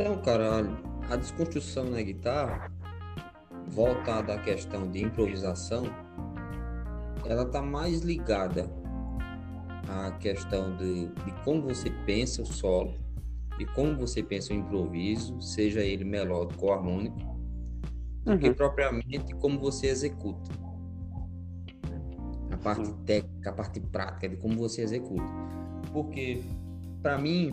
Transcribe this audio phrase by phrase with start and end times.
[0.00, 0.60] Então, cara,
[1.10, 2.70] a desconstrução na guitarra,
[3.66, 5.86] voltada à questão de improvisação,
[7.26, 8.70] ela tá mais ligada
[9.88, 12.94] à questão de, de como você pensa o solo
[13.58, 17.18] e como você pensa o improviso, seja ele melódico ou harmônico,
[18.22, 18.38] do uhum.
[18.38, 20.48] que propriamente como você executa.
[22.52, 22.94] A parte Sim.
[23.04, 25.32] técnica, a parte prática de como você executa.
[25.92, 26.40] Porque,
[27.02, 27.52] para mim,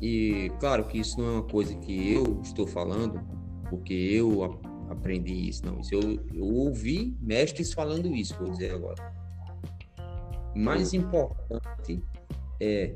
[0.00, 3.20] e claro que isso não é uma coisa que eu estou falando,
[3.68, 5.80] porque eu aprendi isso, não.
[5.80, 9.12] Isso eu, eu ouvi mestres falando isso, vou dizer agora.
[10.54, 12.02] Mais importante
[12.60, 12.94] é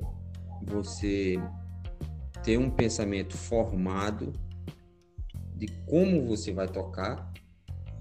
[0.63, 1.39] você
[2.43, 4.33] ter um pensamento formado
[5.55, 7.33] de como você vai tocar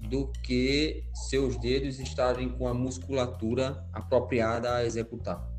[0.08, 5.51] do que seus dedos estarem com a musculatura apropriada a executar.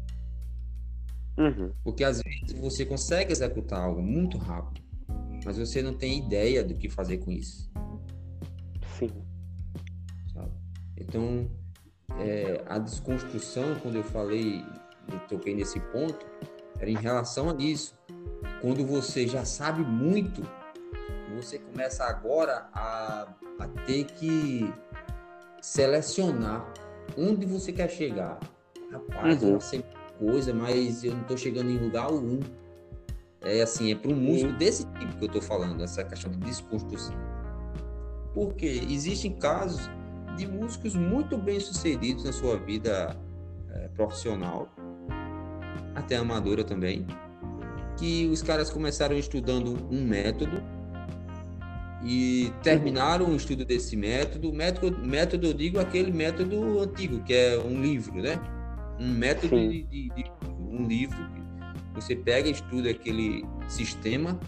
[1.37, 1.71] Uhum.
[1.83, 4.81] Porque às vezes você consegue executar algo muito rápido,
[5.43, 7.71] mas você não tem ideia do que fazer com isso.
[8.97, 9.09] Sim.
[10.33, 10.51] Sabe?
[10.97, 11.49] Então,
[12.19, 14.63] é, a desconstrução, quando eu falei,
[15.11, 16.25] eu toquei nesse ponto,
[16.79, 17.97] era em relação a isso.
[18.61, 20.41] Quando você já sabe muito,
[21.35, 23.27] você começa agora a,
[23.59, 24.71] a ter que
[25.61, 26.71] selecionar
[27.17, 28.39] onde você quer chegar.
[28.91, 29.53] Rapaz, uhum.
[29.53, 29.83] eu sei
[30.17, 32.39] coisa, mas eu não estou chegando em lugar algum.
[33.41, 36.37] É assim, é para um músico desse tipo que eu estou falando, essa questão de
[36.37, 37.15] desconstrução.
[38.33, 39.89] Porque existem casos
[40.37, 43.15] de músicos muito bem sucedidos na sua vida
[43.71, 44.73] é, profissional,
[45.93, 47.05] até amadora também,
[47.97, 50.63] que os caras começaram estudando um método
[52.03, 54.51] e terminaram o estudo desse método.
[54.51, 58.39] Método, método eu digo aquele método antigo, que é um livro, né?
[58.99, 61.17] Um método de, de, de, um livro.
[61.95, 64.39] Você pega, estuda aquele sistema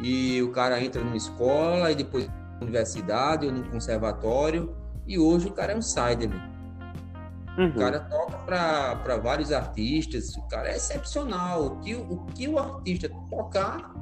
[0.00, 4.76] e o cara entra numa escola e depois na universidade ou no conservatório
[5.06, 6.56] e hoje o cara é um sideman.
[7.58, 7.68] Uhum.
[7.68, 11.66] O cara toca para vários artistas, o cara é excepcional.
[11.66, 13.94] O que o, que o artista tocar,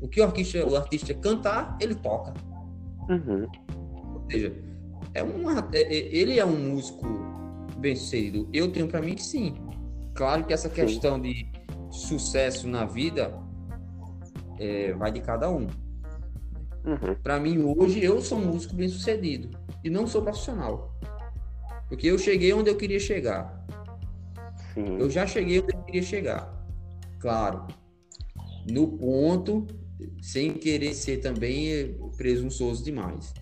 [0.00, 2.32] o que o artista, o artista cantar, ele toca.
[3.08, 3.48] Uhum.
[4.14, 4.54] Ou seja,
[5.12, 7.06] é uma, é, é, ele é um músico
[7.80, 8.48] bem sucedido.
[8.52, 9.54] Eu tenho para mim que sim.
[10.14, 11.22] Claro que essa questão sim.
[11.22, 11.52] de
[11.90, 13.32] sucesso na vida
[14.58, 15.66] é, vai de cada um.
[16.84, 17.14] Uhum.
[17.22, 19.50] Para mim, hoje, eu sou um músico bem sucedido
[19.82, 20.94] e não sou profissional.
[21.88, 23.66] Porque eu cheguei onde eu queria chegar.
[24.74, 24.98] Sim.
[24.98, 26.66] Eu já cheguei onde eu queria chegar.
[27.18, 27.66] Claro,
[28.70, 29.66] no ponto,
[30.22, 33.34] sem querer ser também presunçoso demais.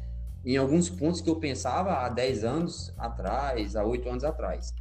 [0.49, 4.75] Em alguns pontos que eu pensava há 10 anos atrás, há 8 anos atrás.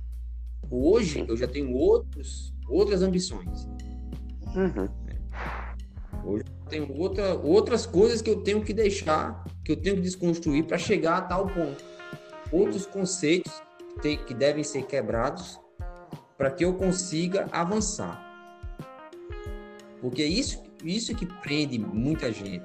[0.71, 3.65] Hoje eu já tenho outros, outras ambições.
[4.55, 4.87] Uhum.
[6.23, 10.03] Hoje eu tenho outra, outras coisas que eu tenho que deixar, que eu tenho que
[10.03, 11.83] desconstruir para chegar a tal ponto
[12.49, 13.51] outros conceitos
[14.01, 15.59] que, que devem ser quebrados
[16.37, 18.23] para que eu consiga avançar.
[19.99, 22.63] Porque isso, isso que prende muita gente,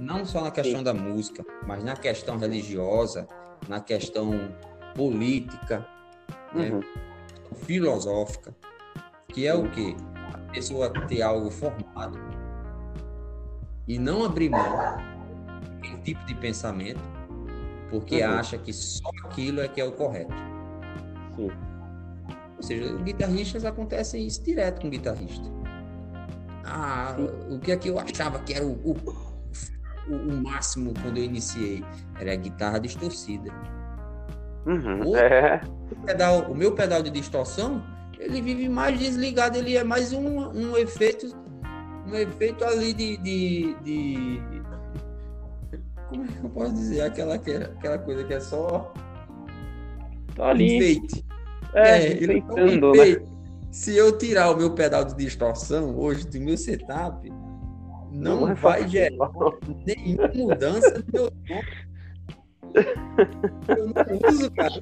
[0.00, 0.84] não só na questão Sim.
[0.84, 3.28] da música, mas na questão religiosa,
[3.68, 4.50] na questão
[4.94, 5.86] política,
[6.54, 6.70] né?
[6.70, 6.78] uhum.
[6.78, 6.86] né?
[7.66, 8.56] filosófica,
[9.28, 9.94] que é o que?
[10.32, 12.18] A pessoa ter algo formado
[13.86, 14.62] e não abrir mão
[15.74, 17.00] daquele tipo de pensamento
[17.90, 18.30] porque uhum.
[18.30, 20.32] acha que só aquilo é que é o correto.
[21.36, 21.50] Sim.
[22.56, 25.44] Ou seja, guitarristas acontecem isso direto com guitarrista.
[26.64, 27.54] Ah, Sim.
[27.54, 29.29] o que é que eu achava que era o, o,
[30.10, 31.84] o, o, máximo quando eu iniciei?
[32.18, 33.52] Era a guitarra distorcida.
[34.66, 35.10] Uhum.
[35.10, 35.60] O, é.
[36.04, 37.82] pedal, o meu pedal de distorção,
[38.18, 41.38] ele vive mais desligado, ele é mais um, um efeito
[42.06, 44.42] um efeito ali de, de, de
[46.10, 47.02] como é que eu posso dizer?
[47.02, 48.92] Aquela, aquela coisa que é só.
[50.34, 50.76] Tá ali.
[50.76, 51.24] Enfeite.
[51.72, 52.92] É, é é um.
[52.92, 53.22] Né?
[53.70, 57.32] Se eu tirar o meu pedal de distorção hoje do meu setup,
[58.10, 59.30] não, não vai gerar
[59.86, 61.32] nenhuma mudança no meu
[63.68, 64.80] Eu não uso, cara.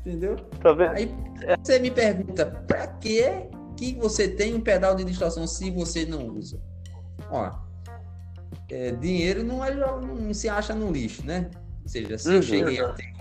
[0.00, 0.36] Entendeu?
[0.62, 0.92] Tá vendo?
[0.92, 1.14] Aí
[1.62, 6.26] você me pergunta, pra que que você tem um pedal de distorção se você não
[6.28, 6.60] usa?
[7.30, 7.50] Ó,
[8.70, 11.50] é, dinheiro não, é, não se acha no lixo, né?
[11.82, 12.34] Ou seja, se uhum.
[12.34, 13.20] eu cheguei a ter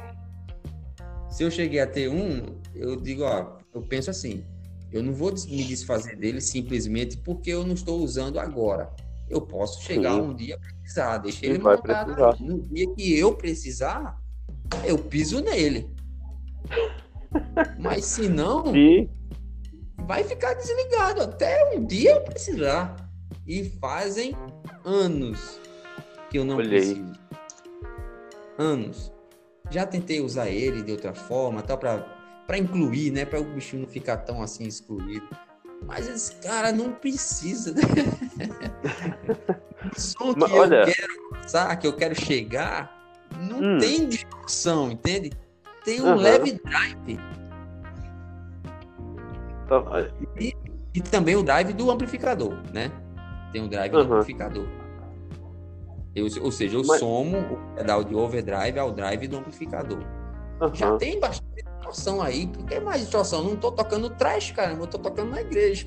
[1.29, 4.43] se eu cheguei a ter um, eu digo, ó, eu penso assim,
[4.91, 8.89] eu não vou me desfazer dele simplesmente porque eu não estou usando agora.
[9.29, 10.21] Eu posso chegar Sim.
[10.21, 12.35] um dia a precisar, deixa ele precisar.
[12.39, 14.19] No dia que eu precisar,
[14.83, 15.87] eu piso nele.
[17.79, 19.07] Mas se não, Sim.
[20.07, 23.07] vai ficar desligado até um dia eu precisar.
[23.45, 24.35] E fazem
[24.83, 25.59] anos
[26.29, 26.79] que eu não Olhei.
[26.79, 27.13] preciso.
[28.57, 29.11] Anos.
[29.71, 32.18] Já tentei usar ele de outra forma, tal, para
[32.57, 33.25] incluir, né?
[33.25, 35.27] Para o bicho não ficar tão assim excluído.
[35.85, 37.73] Mas esse cara não precisa.
[37.73, 37.81] Né?
[39.95, 40.75] o som que Olha...
[40.75, 42.91] eu quero passar, que eu quero chegar,
[43.39, 43.77] não hum.
[43.77, 45.31] tem distorção, entende?
[45.83, 46.15] Tem um uhum.
[46.15, 47.19] leve drive.
[49.65, 49.85] Então,
[50.39, 50.55] e,
[50.93, 52.91] e, também o drive do amplificador, né?
[53.51, 54.05] Tem o drive uhum.
[54.05, 54.67] do amplificador.
[56.15, 56.99] Eu, ou seja, eu Mas...
[56.99, 60.03] somo o pedal de overdrive ao drive do amplificador.
[60.59, 60.75] Uhum.
[60.75, 62.47] Já tem bastante distorção aí.
[62.47, 63.43] Por que mais distorção?
[63.43, 64.73] Não tô tocando trash, cara.
[64.73, 65.85] Eu tô tocando na igreja.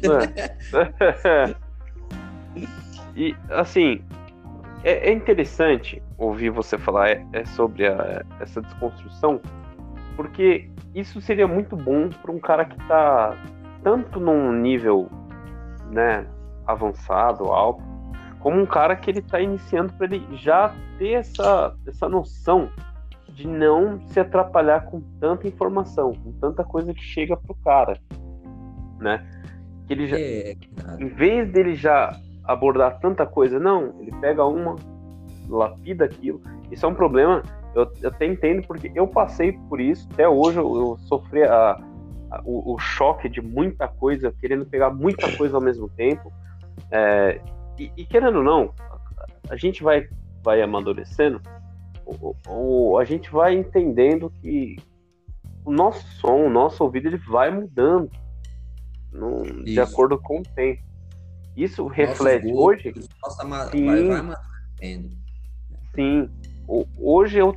[0.74, 1.54] É.
[3.16, 4.04] e, assim,
[4.84, 9.40] é, é, interessante ouvir você falar é, é sobre a, essa desconstrução,
[10.16, 13.36] porque isso seria muito bom para um cara que está
[13.82, 15.08] tanto num nível
[15.90, 16.26] né,
[16.66, 17.82] avançado, alto,
[18.40, 22.70] como um cara que ele está iniciando para ele já ter essa, essa noção
[23.34, 27.98] de não se atrapalhar com tanta informação, com tanta coisa que chega pro cara,
[28.98, 29.26] né?
[29.86, 30.54] Que ele já, é,
[30.98, 34.76] em vez dele já abordar tanta coisa, não, ele pega uma,
[35.48, 36.40] lapida aquilo.
[36.70, 37.42] Isso é um problema.
[37.74, 40.08] Eu, eu até entendo porque eu passei por isso.
[40.12, 41.78] Até hoje eu, eu sofri a,
[42.30, 46.32] a, o, o, choque de muita coisa, querendo pegar muita coisa ao mesmo tempo.
[46.90, 47.40] É,
[47.78, 48.74] e, e, querendo ou não,
[49.48, 50.06] a gente vai,
[50.42, 51.40] vai amadurecendo
[52.20, 54.76] o, o, a gente vai entendendo que
[55.64, 58.10] o nosso som, o nosso ouvido, ele vai mudando
[59.12, 60.82] no, de acordo com o tempo.
[61.56, 62.94] Isso reflete gosto, hoje.
[63.22, 64.36] Nossa, sim, vai, vai
[65.94, 66.30] Sim.
[66.98, 67.56] Hoje eu.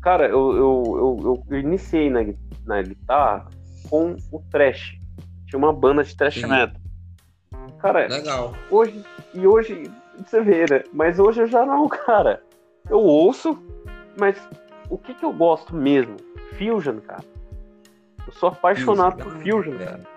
[0.00, 2.20] Cara, eu, eu, eu, eu iniciei na,
[2.64, 3.48] na guitarra
[3.90, 4.96] com o trash.
[5.46, 6.46] Tinha uma banda de trash sim.
[6.46, 6.80] metal.
[7.80, 8.54] Cara, Legal.
[8.70, 9.04] hoje.
[9.34, 9.90] E hoje.
[10.24, 10.82] Você vê, né?
[10.92, 12.40] Mas hoje eu já não, cara
[12.88, 13.58] eu ouço,
[14.18, 14.36] mas
[14.88, 16.16] o que, que eu gosto mesmo?
[16.58, 17.24] Fusion, cara.
[18.26, 19.84] Eu sou apaixonado por Fusion, é.
[19.84, 20.16] cara.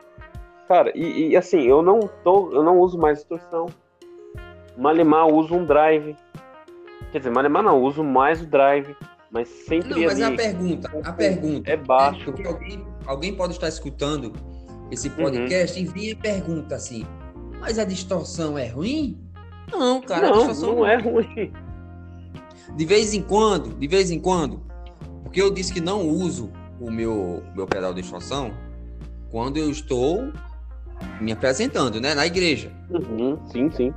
[0.68, 3.66] Cara, e, e, assim, eu não tô, eu não uso mais distorção.
[4.77, 6.16] Malemar uso um drive.
[7.12, 8.95] Quer dizer, Malemar não, uso mais o drive,
[9.31, 12.33] mas sempre Não, mas ali, a pergunta, a pergunta é baixo.
[12.38, 14.31] É alguém, alguém pode estar escutando
[14.92, 15.16] esse uhum.
[15.16, 15.86] podcast uhum.
[15.86, 17.04] e vir e pergunta assim:
[17.60, 19.19] "Mas a distorção é ruim?"
[19.71, 21.51] Não, cara, não, a distorção não, não é ruim.
[22.75, 24.62] De vez em quando, de vez em quando,
[25.24, 28.51] porque eu disse que não uso o meu, meu pedal de distorção
[29.30, 30.31] quando eu estou
[31.21, 32.71] me apresentando, né, na igreja.
[32.89, 33.94] Uhum, sim, sim.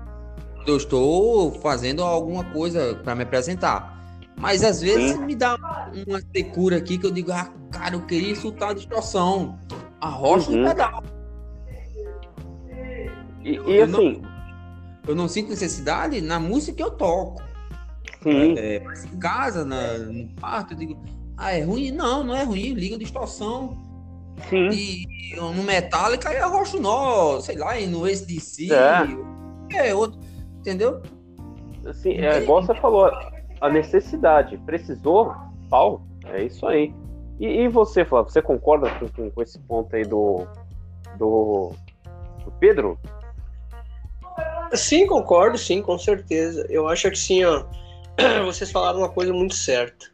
[0.56, 3.92] Quando eu estou fazendo alguma coisa para me apresentar.
[4.38, 5.24] Mas às vezes sim.
[5.24, 5.56] me dá
[6.06, 9.58] uma secura aqui que eu digo, ah, cara, eu queria soltar a distorção.
[10.00, 10.64] Arrocha uhum.
[10.64, 11.02] o pedal.
[13.44, 14.20] E, e eu assim.
[14.20, 14.32] Não,
[15.06, 17.42] eu não sinto necessidade na música que eu toco.
[18.22, 18.54] Sim.
[18.56, 21.02] É, mas em casa, na, no quarto, eu digo,
[21.36, 21.90] ah, é ruim?
[21.90, 23.76] Não, não é ruim, liga distorção.
[24.48, 24.68] Sim.
[24.70, 28.68] E no Metallica é roxo nó, sei lá, e no SDC.
[28.72, 29.88] É.
[29.88, 30.20] é outro,
[30.58, 31.02] entendeu?
[31.86, 33.10] Assim, é, igual você falou,
[33.60, 34.56] a necessidade.
[34.58, 35.34] Precisou,
[35.68, 36.94] pau, é isso aí.
[37.40, 40.46] E, e você, Flávio, você concorda com, com, com, esse ponto aí do,
[41.18, 41.72] do,
[42.44, 42.98] do Pedro?
[44.74, 46.66] Sim, concordo, sim, com certeza.
[46.70, 47.64] Eu acho que sim, ó.
[48.44, 50.06] vocês falaram uma coisa muito certa.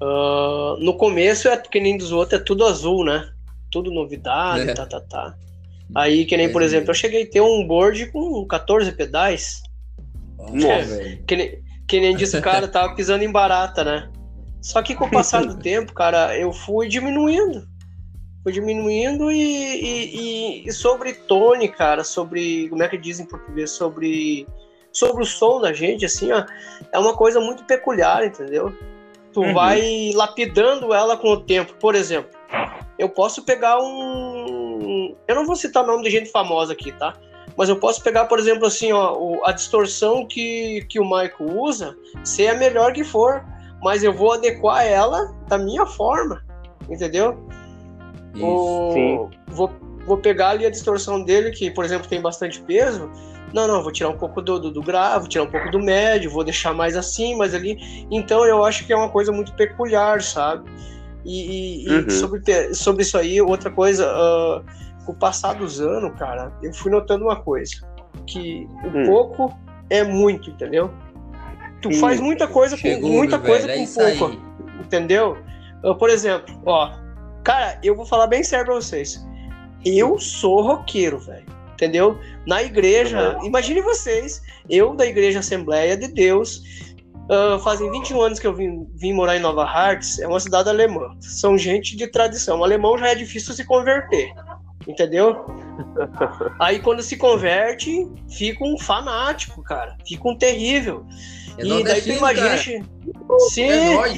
[0.00, 3.30] Uh, no começo é que nem dos outros, é tudo azul, né?
[3.70, 4.74] Tudo novidade, é.
[4.74, 5.36] tá, tá, tá.
[5.94, 9.62] Aí, que nem, por é, exemplo, eu cheguei a ter um board com 14 pedais.
[10.38, 14.10] Nossa, que, nem, que nem disse o cara, tava pisando em barata, né?
[14.60, 17.66] Só que com o passar do tempo, cara, eu fui diminuindo.
[18.42, 22.68] Fui diminuindo e, e, e, sobre tone, cara, sobre.
[22.68, 23.70] Como é que diz em português?
[23.70, 24.46] Sobre
[24.92, 26.44] sobre o som da gente, assim, ó,
[26.92, 28.72] é uma coisa muito peculiar, entendeu?
[29.32, 29.54] Tu uhum.
[29.54, 31.74] vai lapidando ela com o tempo.
[31.80, 32.30] Por exemplo,
[32.98, 35.16] eu posso pegar um.
[35.26, 37.14] Eu não vou citar nome de gente famosa aqui, tá?
[37.56, 41.96] Mas eu posso pegar, por exemplo, assim, ó, a distorção que, que o Michael usa,
[42.24, 43.44] ser a melhor que for,
[43.82, 46.42] mas eu vou adequar ela da minha forma,
[46.88, 47.46] entendeu?
[48.34, 49.30] Isso, o...
[49.48, 49.70] Vou,
[50.06, 53.10] vou pegar ali a distorção dele, que, por exemplo, tem bastante peso,
[53.52, 55.78] não, não, vou tirar um pouco do, do, do grave, vou tirar um pouco do
[55.78, 58.06] médio, vou deixar mais assim, mais ali.
[58.10, 60.70] Então eu acho que é uma coisa muito peculiar, sabe?
[61.24, 62.06] E, e, uhum.
[62.06, 64.64] e sobre, sobre isso aí, outra coisa, uh,
[65.04, 67.76] com o passar dos anos, cara, eu fui notando uma coisa:
[68.26, 69.06] que o hum.
[69.06, 69.58] pouco
[69.90, 70.90] é muito, entendeu?
[71.80, 72.00] Tu Sim.
[72.00, 74.36] faz muita coisa Chegou, com muita coisa velho, com é pouco,
[74.80, 75.38] entendeu?
[75.84, 76.92] Uh, por exemplo, ó,
[77.44, 79.24] cara, eu vou falar bem sério pra vocês.
[79.84, 81.46] Eu sou roqueiro, velho.
[81.82, 82.16] Entendeu?
[82.46, 83.46] Na igreja, uhum.
[83.46, 86.62] imagine vocês, eu da Igreja Assembleia de Deus,
[87.28, 90.68] uh, fazem 21 anos que eu vim, vim morar em Nova Hartz, é uma cidade
[90.68, 91.10] alemã.
[91.18, 92.60] São gente de tradição.
[92.60, 94.32] O alemão já é difícil se converter.
[94.86, 95.44] Entendeu?
[96.60, 99.96] Aí quando se converte, fica um fanático, cara.
[100.06, 101.04] Fica um terrível.
[101.58, 102.48] É e daí tu imagina.
[102.48, 103.40] Cara.
[103.50, 103.68] Sim.
[103.68, 104.14] É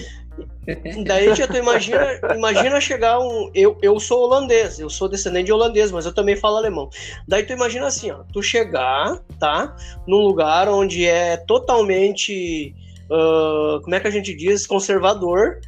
[1.05, 3.51] daí já tu imagina, imagina chegar um.
[3.55, 6.89] Eu, eu sou holandês, eu sou descendente de holandês, mas eu também falo alemão.
[7.29, 9.77] Daí tu imagina assim, ó, tu chegar, tá?
[10.07, 12.75] Num lugar onde é totalmente.
[13.11, 14.67] Uh, como é que a gente diz?
[14.67, 15.61] Conservador.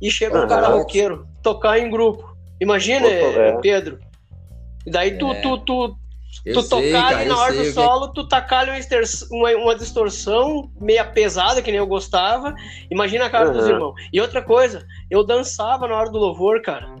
[0.00, 2.36] E chega um cara roqueiro, tocar em grupo.
[2.60, 3.58] Imagina, é.
[3.60, 3.98] Pedro.
[4.86, 5.40] E daí tu, é.
[5.40, 5.96] tu, tu,
[6.44, 8.80] tu tocar ali na hora do solo, tu tacar ali
[9.30, 12.54] uma, uma, distorção meia pesada, que nem eu gostava.
[12.90, 13.52] Imagina a cara uhum.
[13.54, 13.94] dos irmãos.
[14.12, 16.94] E outra coisa, eu dançava na hora do louvor, cara.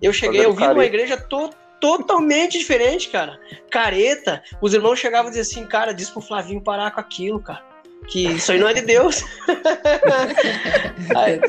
[0.00, 3.38] Eu cheguei, eu vi numa igreja to, totalmente diferente, cara.
[3.70, 4.42] Careta.
[4.60, 7.64] Os irmãos chegavam e diziam assim, cara, diz pro Flavinho parar com aquilo, cara.
[8.08, 9.24] Que isso aí não é de Deus.
[11.16, 11.40] aí,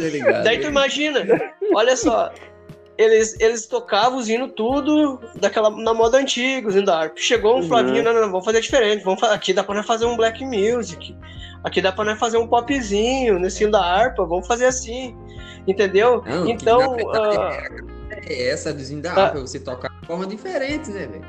[0.43, 1.25] daí tu imagina,
[1.73, 2.31] olha só,
[2.97, 7.15] eles, eles tocavam os hinos tudo daquela, na moda antiga, os hinos da harpa.
[7.17, 7.67] Chegou um uhum.
[7.67, 9.03] Flavinho, não, não, não, vamos fazer diferente.
[9.03, 11.15] Vamos, aqui dá pra nós fazer um black music.
[11.63, 14.25] Aqui dá pra nós fazer um popzinho nesse hino da harpa.
[14.25, 15.15] Vamos fazer assim.
[15.67, 16.23] Entendeu?
[16.25, 16.95] Não, então.
[16.95, 21.25] Uh, é essa dos hinos da harpa, uh, você toca de forma diferente, né, velho?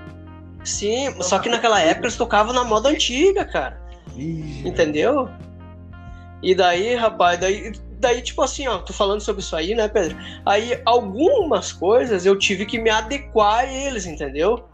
[0.64, 3.80] Sim, só que naquela época eles tocavam na moda antiga, cara.
[4.16, 5.28] Ixi, entendeu?
[6.42, 10.16] E daí, rapaz, daí daí, tipo assim, ó, tô falando sobre isso aí, né, Pedro?
[10.46, 14.64] Aí, algumas coisas eu tive que me adequar a eles, entendeu?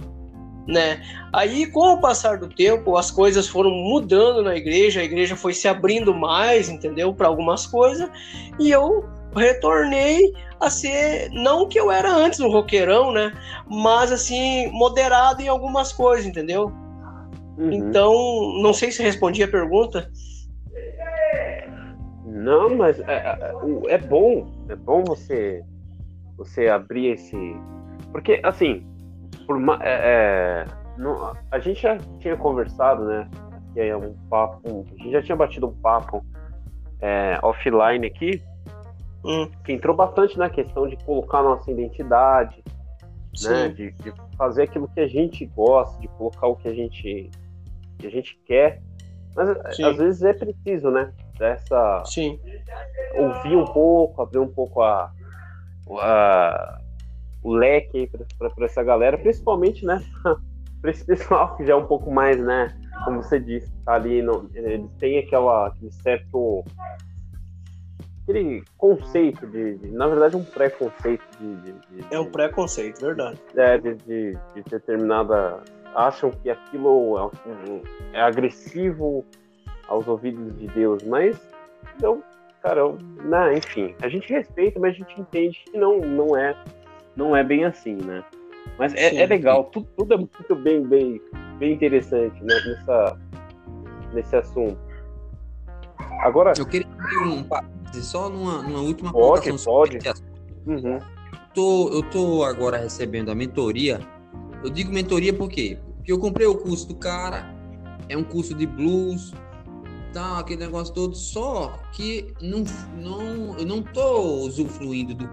[0.66, 1.02] Né?
[1.32, 5.52] Aí, com o passar do tempo, as coisas foram mudando na igreja, a igreja foi
[5.52, 7.12] se abrindo mais, entendeu?
[7.12, 8.08] Para algumas coisas,
[8.58, 9.04] e eu
[9.36, 13.32] retornei a ser, não que eu era antes um roqueirão, né?
[13.68, 16.72] Mas assim, moderado em algumas coisas, entendeu?
[17.58, 17.72] Uhum.
[17.72, 18.12] Então,
[18.62, 20.10] não sei se respondi a pergunta.
[22.44, 23.54] Não, mas é, é,
[23.88, 25.64] é, bom, é bom você
[26.36, 27.36] você abrir esse,
[28.12, 28.86] porque assim,
[29.46, 30.66] por é, é,
[30.98, 33.30] não, a gente já tinha conversado, né?
[33.72, 36.22] Que é um papo, a gente já tinha batido um papo
[37.00, 38.42] é, offline aqui,
[39.24, 39.48] hum.
[39.64, 42.62] que entrou bastante na questão de colocar nossa identidade,
[43.42, 43.68] né?
[43.68, 47.30] De, de, fazer aquilo que a gente gosta, de colocar o que a gente
[47.98, 48.82] que a gente quer.
[49.34, 49.84] Mas Sim.
[49.84, 51.10] às vezes é preciso, né?
[51.38, 52.38] Dessa Sim.
[53.14, 55.12] ouvir um pouco, abrir um pouco a,
[56.00, 56.80] a
[57.42, 60.02] o leque para essa galera, principalmente, né?
[60.80, 62.74] para esse pessoal que já é um pouco mais, né?
[63.04, 66.64] Como você disse, tá ali, no, eles têm aquela, aquele certo
[68.22, 73.38] aquele conceito de, de, na verdade um preconceito de, de, de é um preconceito verdade
[73.54, 74.38] é de, de,
[74.70, 75.62] determinada
[75.94, 77.30] acham que aquilo
[78.14, 79.26] é, é agressivo
[79.88, 81.40] aos ouvidos de Deus, mas
[82.00, 82.22] não,
[82.62, 86.36] cara, eu, não, né, enfim, a gente respeita, mas a gente entende que não, não
[86.36, 86.56] é,
[87.16, 88.24] não é bem assim, né?
[88.78, 91.20] Mas é, é legal, tudo, tudo, é muito bem, bem,
[91.58, 93.18] bem interessante né, nessa,
[94.12, 94.78] nesse assunto.
[96.22, 96.88] Agora, eu queria
[97.26, 97.44] um
[98.02, 99.98] só numa, numa última pode, pode.
[100.66, 100.94] Uhum.
[100.96, 101.00] Eu,
[101.54, 104.00] tô, eu tô agora recebendo a mentoria.
[104.62, 105.78] Eu digo mentoria por quê?
[105.96, 107.54] Porque eu comprei o curso do cara,
[108.08, 109.32] é um curso de blues,
[110.14, 112.64] tal, aquele negócio todo, só que não,
[112.96, 115.28] não, eu não tô usufruindo do,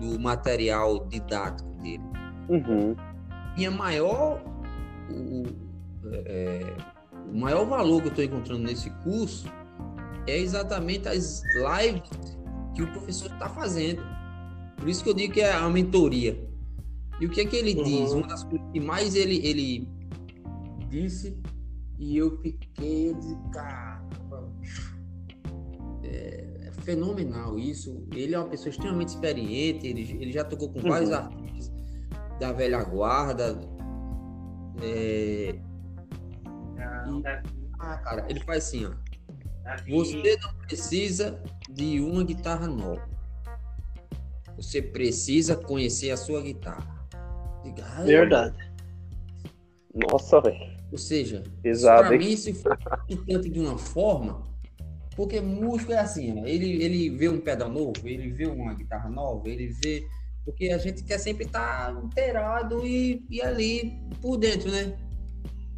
[0.00, 2.02] do material didático dele.
[2.48, 2.96] Uhum.
[3.56, 4.42] Minha maior,
[5.08, 5.44] o,
[6.26, 6.76] é,
[7.32, 9.46] o maior valor que eu estou encontrando nesse curso
[10.26, 12.36] é exatamente as lives
[12.74, 14.02] que o professor está fazendo.
[14.76, 16.44] Por isso que eu digo que é a mentoria.
[17.20, 17.84] E o que é que ele uhum.
[17.84, 18.12] diz?
[18.12, 19.88] Uma das coisas que mais ele, ele
[20.90, 21.40] disse,
[21.98, 23.95] e eu fiquei de cara
[26.16, 28.06] é, é, fenomenal isso.
[28.12, 30.88] Ele é uma pessoa extremamente experiente, ele, ele já tocou com uhum.
[30.88, 31.72] vários artistas
[32.40, 33.58] da velha guarda.
[34.82, 35.54] É...
[35.54, 37.22] E,
[37.78, 38.92] ah, cara, ele faz assim, ó.
[39.88, 43.08] Você não precisa de uma guitarra nova.
[44.56, 46.96] Você precisa conhecer a sua guitarra.
[47.64, 48.72] Diga, Verdade.
[49.94, 50.76] Nossa, velho.
[50.92, 51.42] Ou seja,
[51.82, 52.72] para mim isso foi
[53.10, 54.44] importante de uma forma
[55.16, 59.08] porque músico é assim, ó, ele, ele vê um pedal novo, ele vê uma guitarra
[59.08, 60.06] nova, ele vê.
[60.44, 64.96] Porque a gente quer sempre estar tá inteirado e, e ali por dentro, né?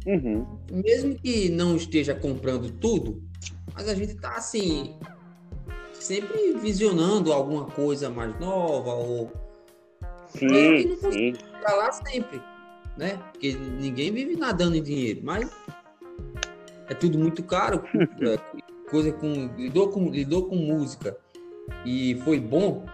[0.05, 0.45] Uhum.
[0.71, 3.23] Mesmo que não esteja comprando tudo,
[3.73, 4.95] mas a gente tá assim,
[5.93, 9.31] sempre visionando alguma coisa mais nova ou.
[10.27, 11.33] Sim, sim.
[11.61, 12.41] Pra lá sempre.
[12.97, 13.17] né?
[13.31, 15.49] Porque ninguém vive nadando em dinheiro, mas
[16.89, 17.83] é tudo muito caro.
[18.89, 21.15] Coisa com lidou com lidou com música
[21.85, 22.85] e foi bom,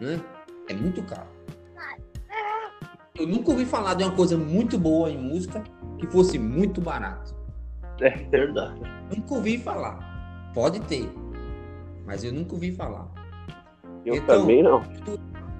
[0.00, 0.20] né?
[0.68, 1.28] É muito caro.
[3.18, 5.62] Eu nunca ouvi falar de uma coisa muito boa em música
[5.98, 7.34] que fosse muito barato.
[8.00, 8.80] É verdade.
[9.14, 10.50] Nunca ouvi falar.
[10.54, 11.10] Pode ter,
[12.04, 13.10] mas eu nunca ouvi falar.
[14.04, 14.82] Eu então, também não.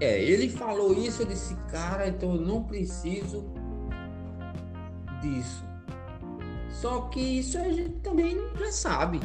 [0.00, 3.47] É, ele falou isso, eu disse, cara, então eu não preciso
[5.21, 5.64] disso.
[6.68, 9.21] Só que isso a gente também já sabe.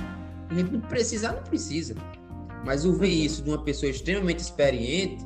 [0.52, 1.96] A gente não precisa, não precisa.
[2.66, 5.26] Mas ouvir isso de uma pessoa extremamente experiente,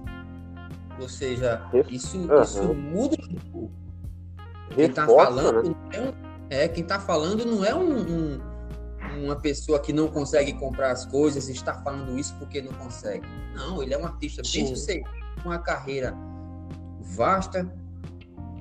[1.00, 2.42] ou seja, isso, uhum.
[2.42, 3.72] isso muda um pouco.
[4.74, 5.76] Quem está falando né?
[5.92, 6.14] é, um,
[6.50, 8.40] é, quem tá falando não é um, um,
[9.24, 13.28] uma pessoa que não consegue comprar as coisas e está falando isso porque não consegue.
[13.56, 15.10] Não, ele é um artista bem sucedido,
[15.42, 16.16] com uma carreira
[17.02, 17.68] vasta,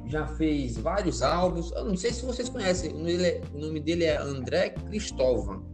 [0.07, 1.71] já fez vários álbuns.
[1.73, 4.71] Eu não sei se vocês conhecem, o nome dele é, o nome dele é André
[4.71, 5.74] Cristóvão.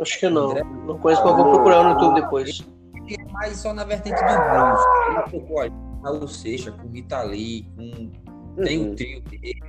[0.00, 0.50] Acho que não.
[0.50, 0.64] André...
[0.64, 2.64] Não conheço, mas vou procurar no YouTube depois.
[3.06, 4.80] Ele é mais só na vertente do blues.
[5.08, 8.34] Ele tocou aí com Raul Seixas, com Rita Lee, com...
[8.56, 8.64] Uhum.
[8.64, 9.60] tem o trio dele.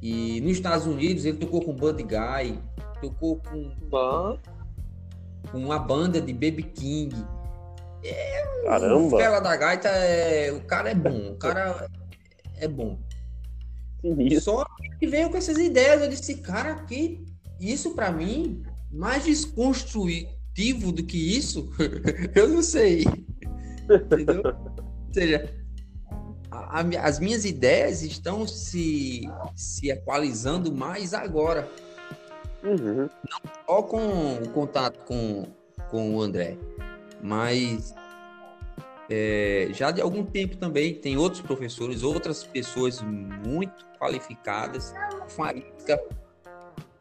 [0.00, 2.58] E nos Estados Unidos ele tocou com Buddy Guy,
[3.00, 3.70] tocou com,
[5.50, 7.14] com uma banda de Baby King.
[8.04, 9.16] É, Caramba!
[9.16, 11.86] O Fela da Gaita, é, o cara é bom, o cara
[12.56, 12.98] é bom.
[14.40, 14.64] Só
[14.98, 17.24] que veio com essas ideias, eu disse, cara, que
[17.70, 21.70] isso para mim, mais desconstrutivo do que isso,
[22.34, 23.04] eu não sei.
[23.90, 24.42] Entendeu?
[24.44, 25.54] Ou seja,
[26.50, 29.22] a, a, as minhas ideias estão se,
[29.54, 31.68] se equalizando mais agora.
[32.62, 33.08] Uhum.
[33.28, 35.46] Não só com o contato com,
[35.90, 36.56] com o André,
[37.22, 37.94] mas
[39.10, 44.94] é, já de algum tempo também tem outros professores, outras pessoas muito qualificadas.
[45.28, 46.00] Faísca,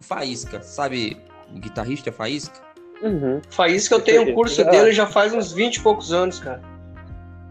[0.02, 1.18] Faísca, sabe
[1.54, 2.60] o guitarrista Faísca?
[3.02, 3.42] Uhum.
[3.50, 6.62] Faísca, eu tenho um curso dele já faz uns 20 e poucos anos, cara.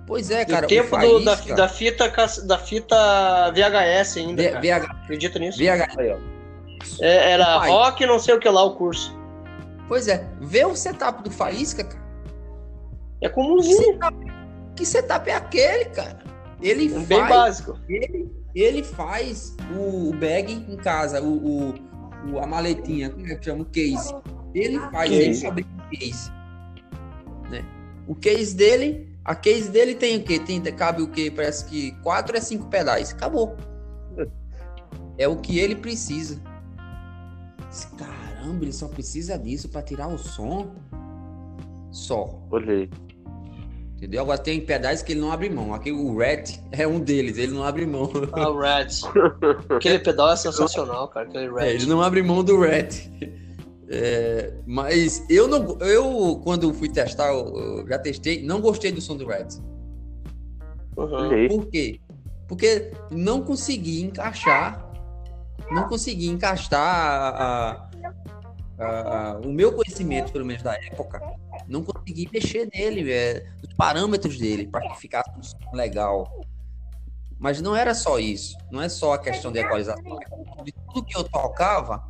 [0.07, 0.67] Pois é, cara.
[0.67, 2.09] o tempo o do, da, da, fita,
[2.45, 2.97] da fita
[3.53, 4.43] VHS ainda.
[4.43, 4.91] V, VH...
[5.05, 5.59] Acredita nisso?
[5.59, 6.19] VH...
[7.01, 9.17] É, era rock, não sei o que lá, o curso.
[9.87, 12.01] Pois é, vê o setup do Faísca, cara.
[13.21, 13.77] É comumzinho.
[13.77, 14.33] Que setup,
[14.77, 16.19] que setup é aquele, cara?
[16.63, 17.07] Ele faz.
[17.07, 17.79] Bem básico.
[17.89, 21.75] Ele, ele faz o, bag em casa, o, o,
[22.42, 23.62] a maletinha, como é que chama?
[23.62, 24.14] O case.
[24.54, 26.30] Ele faz, ele fabrica o case.
[27.50, 27.64] Né?
[28.06, 30.38] O case dele, a case dele tem o quê?
[30.38, 31.30] Tem, cabe o quê?
[31.30, 33.12] Parece que quatro é cinco pedais.
[33.12, 33.56] Acabou.
[35.16, 36.40] É o que ele precisa.
[37.96, 40.74] Caramba, ele só precisa disso para tirar o som.
[41.90, 42.42] Só.
[42.50, 42.88] Olhei.
[44.01, 44.23] Entendeu?
[44.23, 45.75] Agora tem pedais que ele não abre mão.
[45.75, 48.11] Aqui o Rat é um deles, ele não abre mão.
[48.33, 49.03] Ah, o Rat.
[49.69, 51.29] Aquele pedal é sensacional, cara.
[51.29, 51.65] Aquele Rat.
[51.65, 53.11] É, ele não abre mão do Rat.
[53.91, 55.77] É, mas eu não.
[55.81, 59.57] Eu, quando fui testar, eu já testei, não gostei do som do Rat.
[60.97, 61.49] Uhum.
[61.49, 62.01] Por quê?
[62.49, 64.83] Porque não consegui encaixar.
[65.71, 67.89] Não consegui encaixar a,
[68.79, 71.21] a, a, o meu conhecimento, pelo menos da época,
[71.68, 76.40] não consegui mexer nele, é, nos parâmetros dele, para que ficasse um som legal.
[77.38, 80.18] Mas não era só isso, não é só a questão de equalização.
[80.62, 82.05] De tudo que eu tocava,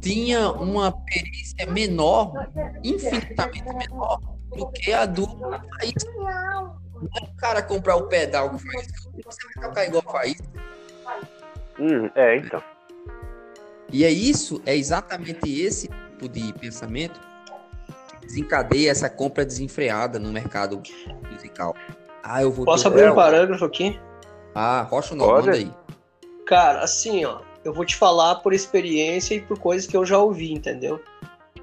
[0.00, 2.50] tinha uma perícia menor,
[2.82, 6.10] infinitamente menor, do que a do Faísca.
[6.16, 8.88] Não é o cara comprar o pedal que faz,
[9.24, 10.48] você vai tocar igual a Faísca.
[11.78, 12.62] Hum, é, então.
[13.92, 17.29] E é isso, é exatamente esse tipo de pensamento
[18.30, 20.80] desencadeia essa compra desenfreada no mercado
[21.30, 21.74] musical.
[22.22, 22.64] Ah, eu vou.
[22.64, 23.98] Posso abrir um parágrafo aqui?
[24.54, 25.70] Ah, rocha o manda aí.
[26.46, 30.18] Cara, assim, ó, eu vou te falar por experiência e por coisas que eu já
[30.18, 31.00] ouvi, entendeu?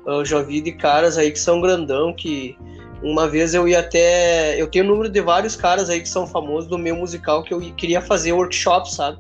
[0.05, 2.57] Eu já ouvi de caras aí que são grandão, que
[3.01, 4.61] uma vez eu ia até.
[4.61, 7.53] Eu tenho o número de vários caras aí que são famosos do meio musical que
[7.53, 9.19] eu queria fazer workshop, sabe?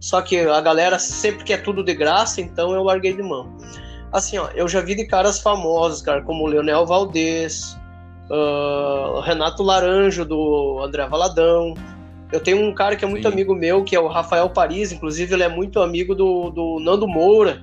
[0.00, 3.56] Só que a galera sempre quer tudo de graça, então eu larguei de mão
[4.14, 7.76] assim, ó, eu já vi de caras famosos, cara, como o Leonel Valdez,
[8.30, 11.74] uh, Renato Laranjo, do André Valadão.
[12.30, 13.32] Eu tenho um cara que é muito Sim.
[13.32, 17.08] amigo meu, que é o Rafael Paris, inclusive ele é muito amigo do, do Nando
[17.08, 17.60] Moura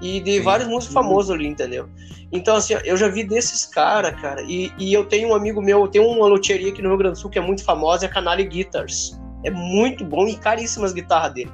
[0.00, 0.42] e de Sim.
[0.42, 1.88] vários músicos famosos ali, entendeu?
[2.30, 5.80] Então, assim, eu já vi desses caras, cara, e, e eu tenho um amigo meu,
[5.80, 8.08] eu tenho uma loteria aqui no Rio Grande do Sul que é muito famosa, é
[8.08, 9.20] a Canale Guitars.
[9.44, 11.50] É muito bom e caríssimas guitarras dele.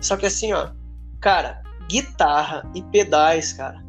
[0.00, 0.70] Só que assim, ó,
[1.20, 3.82] cara, guitarra e pedais, cara.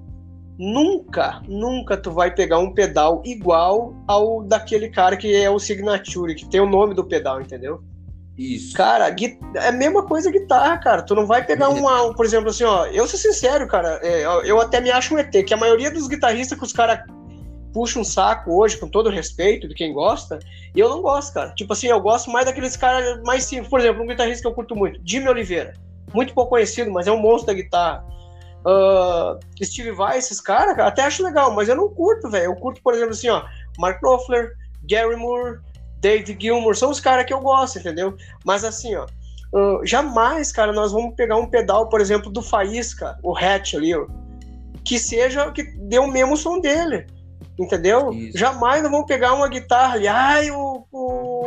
[0.58, 6.36] nunca, nunca tu vai pegar um pedal igual ao daquele cara que é o Signature,
[6.36, 7.82] que tem o nome do pedal, entendeu?
[8.40, 8.74] Isso.
[8.74, 9.14] Cara,
[9.56, 11.02] é a mesma coisa guitarra, cara.
[11.02, 12.86] Tu não vai pegar uma, por exemplo, assim, ó.
[12.86, 14.00] Eu sou sincero, cara.
[14.02, 17.02] É, eu até me acho um ET, que a maioria dos guitarristas que os caras
[17.74, 20.40] puxam um saco hoje, com todo respeito de quem gosta,
[20.74, 21.54] e eu não gosto, cara.
[21.54, 23.68] Tipo assim, eu gosto mais daqueles caras mais simples.
[23.68, 25.74] Por exemplo, um guitarrista que eu curto muito, Jimmy Oliveira.
[26.13, 28.06] Muito pouco conhecido, mas é um monstro da guitarra.
[28.65, 32.45] Uh, Steve Vai, esses caras, até acho legal, mas eu não curto, velho.
[32.45, 33.43] Eu curto, por exemplo, assim, ó,
[33.78, 34.54] Mark Knopfler,
[34.89, 35.60] Gary Moore,
[36.00, 38.15] David Gilmour, são os caras que eu gosto, entendeu?
[38.43, 39.06] Mas assim, ó,
[39.54, 43.95] uh, jamais, cara, nós vamos pegar um pedal, por exemplo, do Faísca, o Hatch ali,
[43.95, 44.06] ó,
[44.84, 47.06] que seja, que dê o mesmo som dele,
[47.58, 48.12] entendeu?
[48.12, 48.38] Isso.
[48.38, 51.38] Jamais nós vamos pegar uma guitarra ali, ai, o, o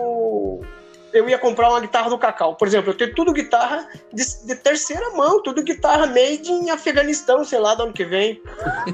[1.12, 2.54] eu ia comprar uma guitarra do Cacau.
[2.56, 7.44] Por exemplo, eu tenho tudo guitarra de, de, terceira mão, tudo guitarra made em Afeganistão,
[7.44, 8.40] sei lá, do ano que vem.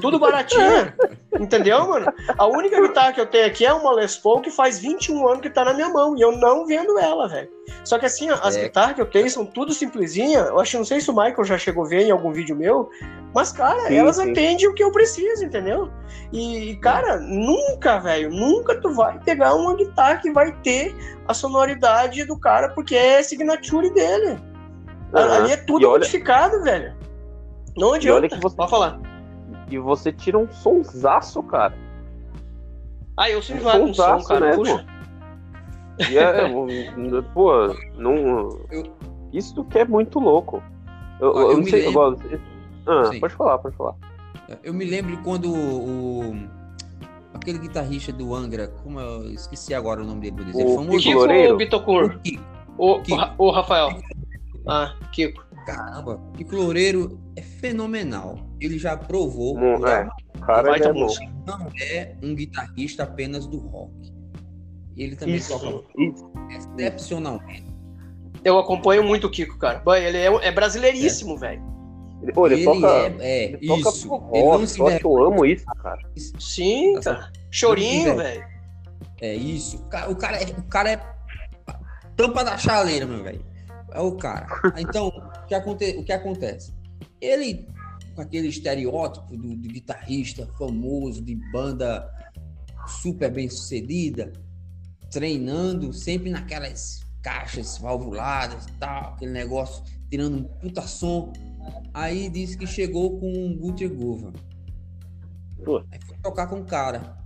[0.01, 0.95] Tudo baratinha.
[1.39, 2.11] entendeu, mano?
[2.37, 5.41] A única guitarra que eu tenho aqui é uma Les Paul que faz 21 anos
[5.41, 7.49] que tá na minha mão e eu não vendo ela, velho.
[7.83, 8.63] Só que assim, as é.
[8.63, 10.39] guitarras que eu tenho são tudo simplesinha.
[10.39, 12.89] Eu acho, não sei se o Michael já chegou a ver em algum vídeo meu,
[13.33, 14.31] mas, cara, sim, elas sim.
[14.31, 15.89] atendem o que eu preciso, entendeu?
[16.33, 20.95] E, cara, nunca, velho, nunca tu vai pegar uma guitarra que vai ter
[21.27, 24.39] a sonoridade do cara, porque é a signature dele.
[25.13, 25.31] Uhum.
[25.31, 25.99] Ali é tudo olha...
[25.99, 26.95] modificado, velho.
[27.77, 28.17] Não adianta.
[28.17, 28.55] E olha que você...
[28.55, 29.08] Pode falar.
[29.69, 31.77] E você tira um sonsaço, cara.
[33.15, 34.47] Ah, eu sinto um som, cara.
[34.47, 34.63] Mesmo.
[34.63, 34.85] Puxa.
[36.09, 36.49] E é,
[37.33, 37.51] pô,
[37.97, 38.59] não.
[39.33, 40.63] Isso que é muito louco.
[41.19, 41.85] Eu, eu, eu não sei.
[41.85, 42.17] Lembro...
[42.87, 43.95] Ah, pode falar, pode falar.
[44.63, 46.33] Eu me lembro quando o.
[47.33, 50.99] Aquele guitarrista do Angra, como eu esqueci agora o nome dele, o, é famoso.
[50.99, 52.19] Kiko ou Bitocur?
[52.77, 53.01] O, o,
[53.37, 53.89] o, Rafael.
[54.67, 55.43] Ah, Kiko.
[55.65, 58.48] Caramba, Kiko Loureiro é fenomenal.
[58.59, 59.55] Ele já provou.
[59.55, 60.07] Não, é.
[60.45, 64.13] Cara, é não é um guitarrista apenas do rock.
[64.97, 66.29] Ele também isso, toca isso.
[66.49, 67.65] excepcionalmente.
[68.43, 69.81] Eu acompanho muito o Kiko, cara.
[69.97, 71.39] Ele é, é brasileiríssimo, é.
[71.39, 71.69] velho.
[72.21, 74.07] Ele, ele, ele toca, é, é ele isso.
[74.07, 76.01] Toca rock, ele não se eu, eu amo isso, cara.
[76.37, 77.31] Sim, tá cara.
[77.49, 78.43] Chorinho, velho.
[79.21, 79.77] É isso.
[79.77, 81.01] O cara, o cara, é, o cara é
[82.15, 83.45] tampa da chaleira, meu velho.
[83.91, 84.47] É o cara.
[84.77, 86.73] Então, o que, aconte, o que acontece?
[87.21, 87.67] Ele,
[88.19, 92.05] com aquele estereótipo do, do guitarrista famoso, de banda
[92.85, 94.33] super bem sucedida,
[95.09, 101.31] treinando sempre naquelas caixas valvuladas tal, aquele negócio, tirando um puta som.
[101.93, 104.33] Aí disse que chegou com um Guter Gova.
[105.91, 107.17] Aí foi tocar com o cara.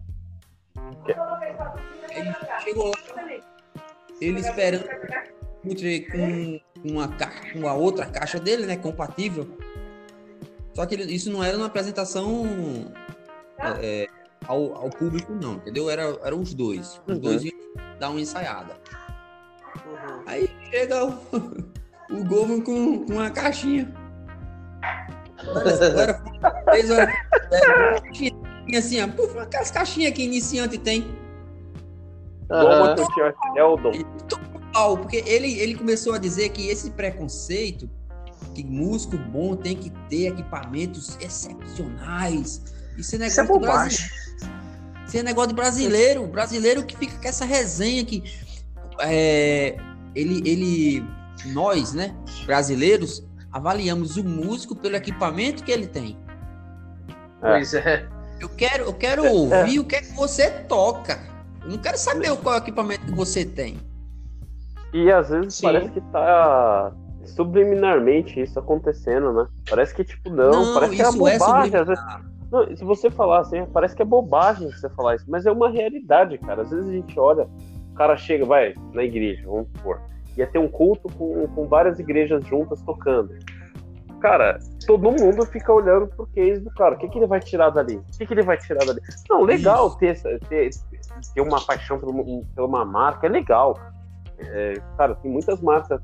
[0.77, 2.95] Aí chegou lá,
[4.21, 4.85] ele esperando
[6.11, 8.77] com uma, caixa, uma outra caixa dele, né?
[8.77, 9.57] Compatível.
[10.73, 12.45] Só que ele, isso não era uma apresentação
[13.79, 14.07] é,
[14.47, 15.89] ao, ao, público, não, entendeu?
[15.89, 17.01] Era, eram os dois.
[17.07, 17.19] Os uhum.
[17.19, 17.53] dois iam
[17.99, 18.75] dar uma ensaiada.
[19.85, 20.23] Uhum.
[20.25, 21.11] Aí chega o,
[22.09, 23.93] o Govan com, com uma caixinha.
[25.39, 27.13] Agora,
[28.71, 31.01] é, assim, ó, aquelas caixinhas que iniciante tem.
[32.49, 33.57] Uhum.
[33.57, 33.91] É o dom.
[34.97, 37.89] Porque ele, ele começou a dizer que esse preconceito,
[38.53, 42.61] que músico bom tem que ter equipamentos excepcionais.
[42.97, 44.09] Isso é negócio Isso é bobagem.
[45.07, 46.27] Isso é negócio de brasileiro.
[46.27, 48.23] Brasileiro que fica com essa resenha que
[48.99, 49.75] é,
[50.15, 51.05] ele, ele,
[51.47, 56.17] nós, né, brasileiros, avaliamos o músico pelo equipamento que ele tem.
[57.41, 57.51] É.
[57.51, 58.07] Pois é.
[58.39, 59.29] Eu quero, eu quero é.
[59.29, 61.19] ouvir o que é que você toca.
[61.61, 63.77] Eu não quero saber qual é o equipamento que você tem.
[64.93, 65.63] E às vezes Sim.
[65.63, 66.93] parece que tá
[67.25, 69.47] subliminarmente isso acontecendo, né?
[69.69, 71.75] Parece que, tipo, não, não parece que é bobagem.
[71.75, 72.03] Às vezes...
[72.51, 75.69] não, se você falar assim, parece que é bobagem você falar isso, mas é uma
[75.69, 76.61] realidade, cara.
[76.61, 77.47] Às vezes a gente olha,
[77.91, 79.99] o cara chega, vai na igreja, vamos supor
[80.37, 83.33] ia ter um culto com, com várias igrejas juntas tocando.
[84.19, 84.57] Cara,
[84.87, 86.95] todo mundo fica olhando pro case do cara.
[86.95, 87.97] O que, que ele vai tirar dali?
[87.97, 89.01] O que, que ele vai tirar dali?
[89.29, 90.69] Não, legal ter, ter,
[91.33, 92.09] ter uma paixão por
[92.57, 93.77] uma marca, é legal.
[94.49, 96.01] É, cara, tem muitas marcas.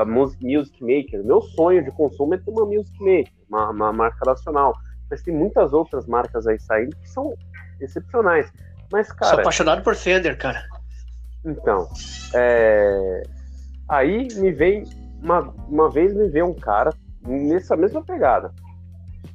[0.00, 1.24] A Music Maker.
[1.24, 4.74] Meu sonho de consumo é ter uma Music Maker, uma, uma marca nacional.
[5.10, 7.34] Mas tem muitas outras marcas aí saindo que são
[7.80, 8.52] excepcionais.
[8.92, 9.30] Mas, cara.
[9.32, 10.64] Sou apaixonado por Fender, cara.
[11.44, 11.88] Então,
[12.34, 13.22] é,
[13.92, 14.84] Aí me vem,
[15.22, 16.94] uma, uma vez me veio um cara
[17.26, 18.50] nessa mesma pegada.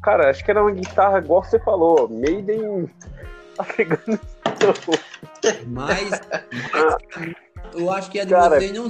[0.02, 2.89] Cara, acho que era uma guitarra, igual você falou, made in
[3.60, 4.74] Afeganistão.
[5.67, 6.10] Mas,
[7.15, 7.36] mas
[7.73, 8.88] eu acho que a de cara, vocês não.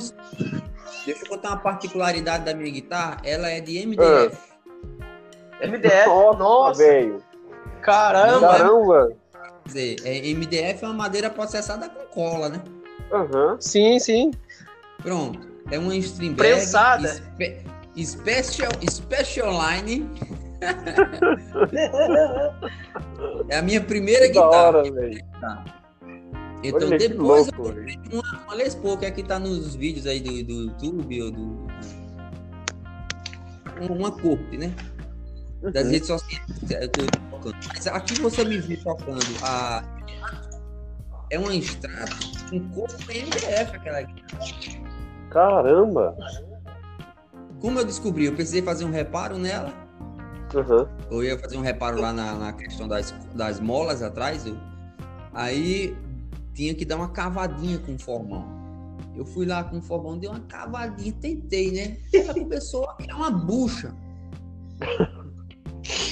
[1.06, 3.18] Deixa eu contar uma particularidade da minha guitarra.
[3.24, 4.38] Ela é de MDF.
[5.62, 5.68] Ah.
[5.68, 6.08] MDF?
[6.08, 6.84] Nossa, nossa.
[6.84, 7.24] velho.
[7.82, 8.48] Caramba!
[8.58, 9.12] Caramba!
[9.64, 12.62] Quer dizer, é, MDF é uma madeira processada com cola, né?
[13.12, 13.58] Aham.
[13.60, 14.32] Sim, sim.
[15.02, 15.40] Pronto.
[15.72, 17.08] É uma Streamberg Prensada.
[17.08, 17.62] Spe-
[17.98, 20.10] Special, Special Line.
[23.50, 24.78] é a minha primeira Que da guitarra.
[24.80, 25.24] hora, velho.
[26.64, 29.76] Então Olha que depois eu louco, comprei uma, uma Les Paul, que aqui tá nos
[29.76, 30.54] vídeos aí do, do
[30.86, 31.68] YouTube ou do.
[33.94, 34.74] Uma corte, né?
[35.74, 35.92] Das Uhum.
[35.92, 36.44] redes sociais.
[36.70, 37.56] Eu tô tocando.
[37.74, 39.84] Mas aqui você me vê tocando a.
[41.30, 42.16] É um extrato
[42.50, 44.00] com corpo MDF, aquela.
[45.30, 46.16] Caramba!
[47.60, 49.74] Como eu descobri, eu precisei fazer um reparo nela.
[50.56, 50.88] Aham.
[51.12, 54.46] Eu ia fazer um reparo lá na, na questão das, das molas atrás.
[54.46, 54.58] eu-
[55.34, 55.96] aí
[56.58, 58.44] tinha que dar uma cavadinha com o formão.
[59.16, 61.98] Eu fui lá com o formão, dei uma cavadinha, tentei, né?
[62.12, 63.94] Ela começou a criar uma bucha.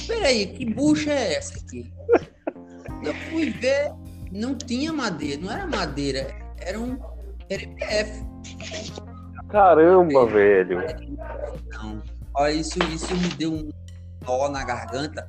[0.06, 1.92] Peraí, que bucha é essa aqui?
[3.02, 3.92] Eu fui ver,
[4.30, 6.28] não tinha madeira, não era madeira,
[6.58, 6.96] era um
[7.50, 8.24] era MDF.
[9.48, 10.78] Caramba, velho.
[11.72, 12.00] Não.
[12.34, 13.68] Olha, isso, isso me deu um
[14.24, 15.28] nó na garganta.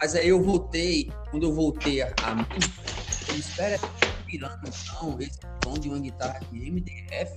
[0.00, 3.78] Mas aí eu voltei, quando eu voltei a, a disse, espera,
[4.26, 7.32] pirando então, esse som de uma guitarra de MDF.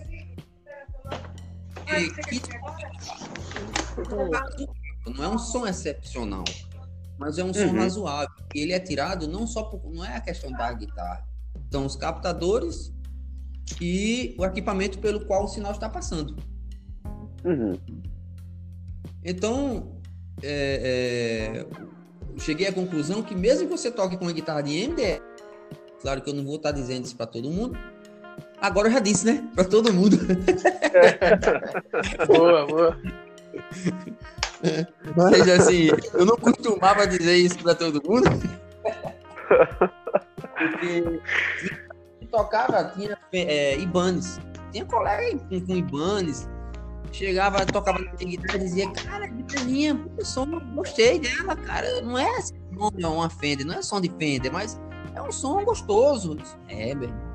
[1.88, 2.42] E, que-
[5.12, 6.44] não é um som excepcional,
[7.18, 7.78] mas é um som Uhum.
[7.80, 8.30] razoável.
[8.54, 11.26] E ele é tirado não só por, não é a questão da guitarra,
[11.72, 12.92] são os captadores
[13.80, 16.36] e o equipamento pelo qual o sinal está passando.
[17.46, 17.80] Uhum.
[19.24, 20.00] Então,
[20.42, 21.66] é, é,
[22.34, 25.22] eu cheguei à conclusão que mesmo que você toque com uma guitarra de MDF,
[26.02, 27.78] claro que eu não vou estar dizendo isso para todo mundo,
[28.62, 29.48] agora eu já disse, né?
[29.56, 30.18] Para todo mundo.
[32.28, 32.98] Boa, boa.
[35.16, 38.30] Mas assim, eu não costumava dizer isso para todo mundo.
[40.58, 41.22] Porque
[42.32, 44.40] tocava, tinha é, Ibanez.
[44.72, 46.48] Tinha colega com, com Ibanez.
[47.12, 52.02] Chegava, tocava na guitarra e dizia, cara, guitarrinha, som, gostei dela, cara.
[52.02, 54.80] Não é assim, não é uma Fender, não é som de Fender, mas
[55.16, 56.38] é um som gostoso.
[56.68, 57.30] É, meu irmão.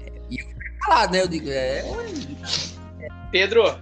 [0.00, 1.22] É, E eu fiquei calado, né?
[1.22, 1.84] Eu digo, é,
[3.30, 3.78] Pedro,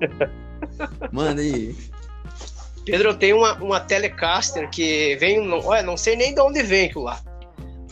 [1.12, 1.76] manda aí.
[2.84, 5.44] Pedro, eu tenho uma, uma Telecaster que vem.
[5.44, 7.20] Não, olha, não sei nem de onde vem aquilo lá.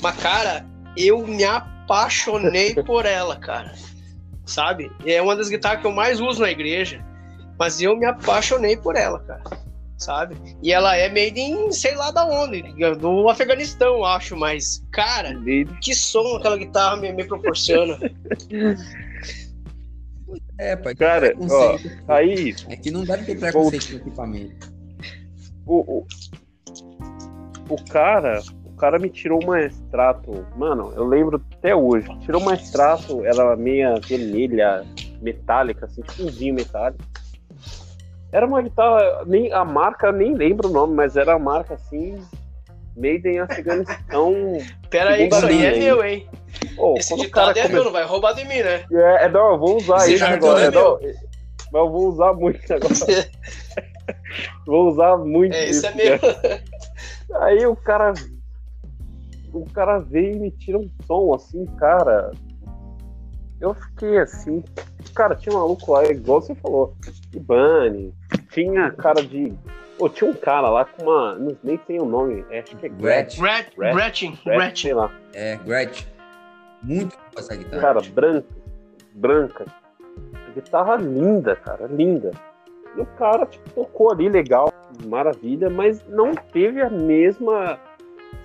[0.00, 0.64] Mas, cara,
[0.96, 3.74] eu me apaixonei por ela, cara.
[4.46, 4.90] Sabe?
[5.04, 7.04] É uma das guitarras que eu mais uso na igreja.
[7.58, 9.42] Mas eu me apaixonei por ela, cara.
[9.98, 10.36] Sabe?
[10.62, 12.62] E ela é made in sei lá da onde.
[12.98, 14.36] Do Afeganistão, eu acho.
[14.36, 15.36] Mas, cara,
[15.80, 17.98] que som aquela guitarra me, me proporciona.
[20.58, 20.94] É, pai.
[20.94, 22.02] Cara, preconceito.
[22.08, 24.72] Aí, É que não deve ter preconceito com equipamento.
[25.66, 26.06] o, o,
[27.68, 32.54] o cara, o cara me tirou uma extrato, mano, eu lembro até hoje, tirou uma
[32.54, 34.84] extrato, ela meia vermelha,
[35.22, 37.02] metálica, assim, tipo um vinho metálico.
[38.34, 42.20] Era uma guitarra, nem, a marca, nem lembro o nome, mas era a marca assim,
[42.96, 44.34] made in Afeganistão.
[44.90, 46.28] Pera aí, isso aí é meu, hein?
[46.76, 48.84] Oh, Esse ditado é come- meu, não vai roubar de mim, né?
[48.90, 50.62] É, é, não, eu vou usar Esse agora.
[50.62, 52.94] é É, não, mas eu vou usar muito agora.
[54.66, 56.18] vou usar muito É, isso é meu.
[57.40, 58.14] Aí o cara.
[59.52, 62.32] O cara veio e me tira um som assim, cara.
[63.60, 64.64] Eu fiquei assim.
[65.14, 66.96] Cara, tinha um maluco lá, igual você falou.
[67.32, 68.12] Ibane.
[68.54, 69.52] Tinha cara de.
[69.98, 71.34] Pô, tinha um cara lá com uma.
[71.34, 72.44] não- Nem tem o nome.
[72.50, 73.42] é, Acho que é Gretchen.
[73.42, 73.42] Gretchen.
[73.42, 73.94] Gret- Gretchen.
[73.94, 74.76] Gretchen, Gretchen, Gretchen.
[74.90, 75.10] sei lá.
[75.34, 76.06] É, Gretchen.
[76.82, 77.80] Muito boa essa guitarra.
[77.82, 78.46] Cara, branca.
[79.14, 79.64] Branca.
[80.54, 81.86] Guitarra linda, cara.
[81.86, 82.30] Linda.
[82.96, 84.72] E o cara, tipo, tocou ali legal,
[85.06, 87.78] maravilha, mas não teve a mesma.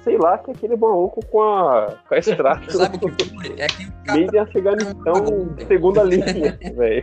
[0.02, 2.72] Sei lá, que aquele maluco com a, com a extrato.
[2.72, 3.56] Sabe o que foi?
[3.60, 7.02] É que o cara Meio de Afeganistão, segunda linha, velho.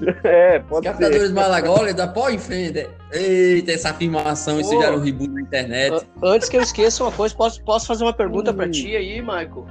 [0.24, 0.92] É, Os pode ser.
[0.92, 2.88] captadores Malagola da pó em Fender.
[3.12, 4.80] Eita, essa afirmação, isso Pô.
[4.80, 5.92] já era um reboot na internet.
[5.94, 8.70] An- Antes que eu esqueça uma coisa, posso, posso fazer uma pergunta pra Hum.
[8.70, 9.66] ti aí, Michael?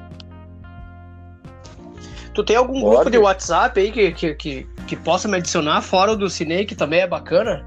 [2.33, 2.95] Tu tem algum Pode.
[2.95, 6.63] grupo de WhatsApp aí que, que, que, que possa me adicionar, fora o do Cine,
[6.65, 7.65] que também é bacana?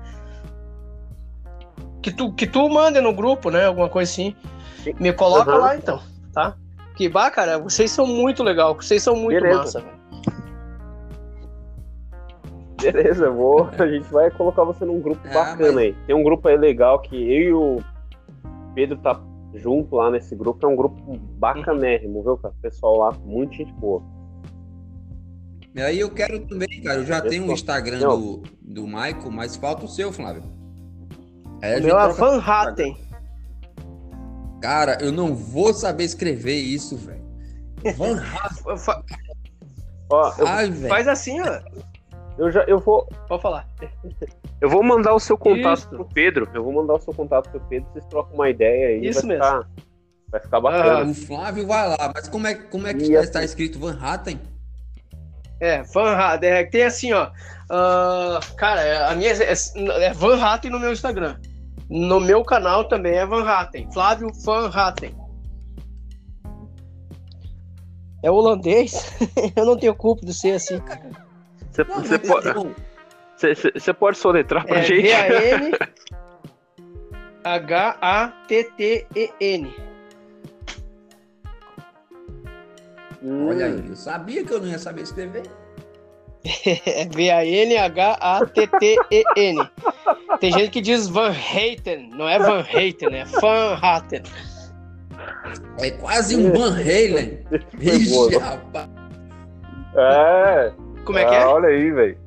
[2.03, 3.67] Que tu, que tu mande no grupo, né?
[3.67, 4.35] Alguma coisa assim.
[4.83, 4.95] Sim.
[4.99, 5.61] Me coloca Aham.
[5.61, 6.01] lá então,
[6.33, 6.55] tá?
[6.97, 9.59] Que bah, cara, vocês são muito legal, vocês são muito Beleza.
[9.59, 10.02] massa, velho.
[12.83, 13.69] Beleza, vou.
[13.79, 15.97] A gente vai colocar você num grupo Ah, bacana mas- aí.
[16.07, 17.79] Tem um grupo aí legal que eu e o
[18.75, 19.21] Pedro tá
[19.55, 20.65] junto lá nesse grupo.
[20.67, 22.55] É um grupo bacanérrimo, viu, cara?
[22.63, 24.03] Pessoal lá, muita gente boa.
[25.75, 27.53] E aí eu quero também, cara, eu já Esse tenho o pô.
[27.55, 28.21] Instagram Não.
[28.21, 30.43] do, do Michael, mas falta o seu, Flávio.
[31.63, 32.97] Aí O meu é Van Hatten.
[34.61, 37.23] Cara, eu não vou saber escrever isso, velho.
[37.97, 38.65] Van Hatten.
[40.11, 41.61] Ó, eu, Ai, faz assim, ó.
[42.39, 43.07] Eu já, eu vou.
[43.29, 43.69] Pode falar.
[44.61, 45.89] Eu vou mandar o seu contato Isso.
[45.89, 46.49] pro Pedro.
[46.55, 47.91] Eu vou mandar o seu contato pro Pedro.
[47.93, 49.07] Vocês trocam uma ideia aí.
[49.07, 49.45] Isso vai mesmo.
[49.45, 49.69] Ficar,
[50.31, 51.01] vai ficar bacana.
[51.01, 52.13] Ah, o Flávio vai lá.
[52.15, 54.41] Mas como é, como é que está assim, escrito Van Hatten?
[55.61, 56.51] É, Van Hatten.
[56.51, 57.31] É, tem assim, ó.
[57.71, 61.37] Uh, cara, a minha é, é Van Hatten no meu Instagram.
[61.91, 63.91] No meu canal também é Van Hatten.
[63.93, 65.15] Flávio Van Hatten.
[68.23, 69.13] É holandês?
[69.55, 70.81] eu não tenho culpa de ser assim.
[71.73, 72.49] Você, você pode.
[73.75, 75.03] Você pode soletrar pra é gente?
[75.03, 75.73] V-A-N
[77.45, 78.63] H-A-T-T-E-N.
[83.25, 85.43] Olha aí, eu sabia que eu não ia saber escrever.
[86.87, 88.11] É V-A-N-H-A-T-T-E-N.
[90.41, 94.23] Tem gente que diz Van Haten, não é Van Haten, é Van Haten.
[95.79, 97.45] É quase um Van Halen.
[97.75, 98.89] Vixe, rapaz.
[99.95, 100.73] É.
[101.05, 101.43] Como é que é?
[101.43, 102.19] Ah, olha aí, velho.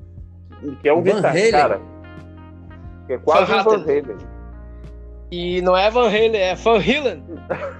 [0.82, 1.52] Que é um Van Halen.
[1.52, 1.80] cara.
[3.08, 4.18] Que é quase Van um Van Halen.
[5.32, 7.24] E não é Van Halen, é Van Halen.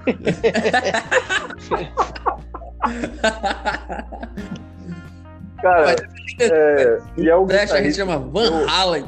[5.62, 5.96] cara,
[6.40, 9.06] é, e é um a gente chama Van Halen.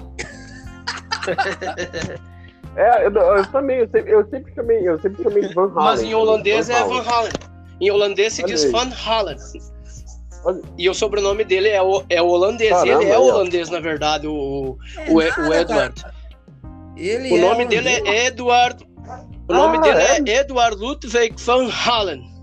[2.77, 5.75] É, eu, eu, também, eu sempre, eu sempre chamei, eu sempre chamei de Van Halen.
[5.75, 7.33] Mas em holandês é Van Halen.
[7.81, 9.37] Em holandês se diz Van Halen.
[10.77, 12.71] E o sobrenome dele é, o, é holandês.
[12.71, 16.05] Caramba, ele é holandês, na verdade, o, é, o, o Edward.
[16.97, 18.85] Ele o é nome é dele é Edward.
[19.49, 20.37] O nome ah, dele é?
[20.37, 22.39] é Edward Ludwig van Halen.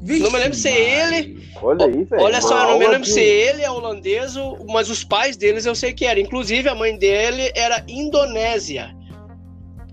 [0.00, 1.48] Vixe, não me lembro se é ele.
[1.60, 2.22] Olha aí, velho.
[2.22, 4.34] Olha só, não me lembro se ele é holandês,
[4.68, 6.20] mas os pais deles eu sei que era.
[6.20, 8.94] Inclusive, a mãe dele era indonésia.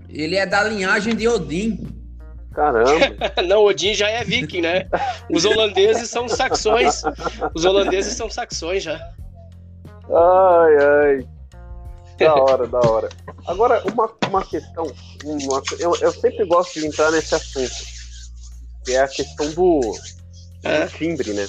[0.08, 1.95] Ele é da linhagem de Odin.
[2.56, 2.88] Caramba!
[3.46, 4.88] não, Odin já é viking, né?
[5.30, 7.02] Os holandeses são saxões.
[7.54, 8.94] Os holandeses são saxões já.
[10.08, 11.28] Ai, ai.
[12.18, 13.10] Da hora, da hora.
[13.46, 14.90] Agora, uma, uma questão.
[15.22, 17.74] Uma, eu, eu sempre gosto de entrar nesse assunto.
[18.86, 19.80] Que é a questão do,
[20.64, 20.86] é.
[20.86, 21.46] do timbre, né?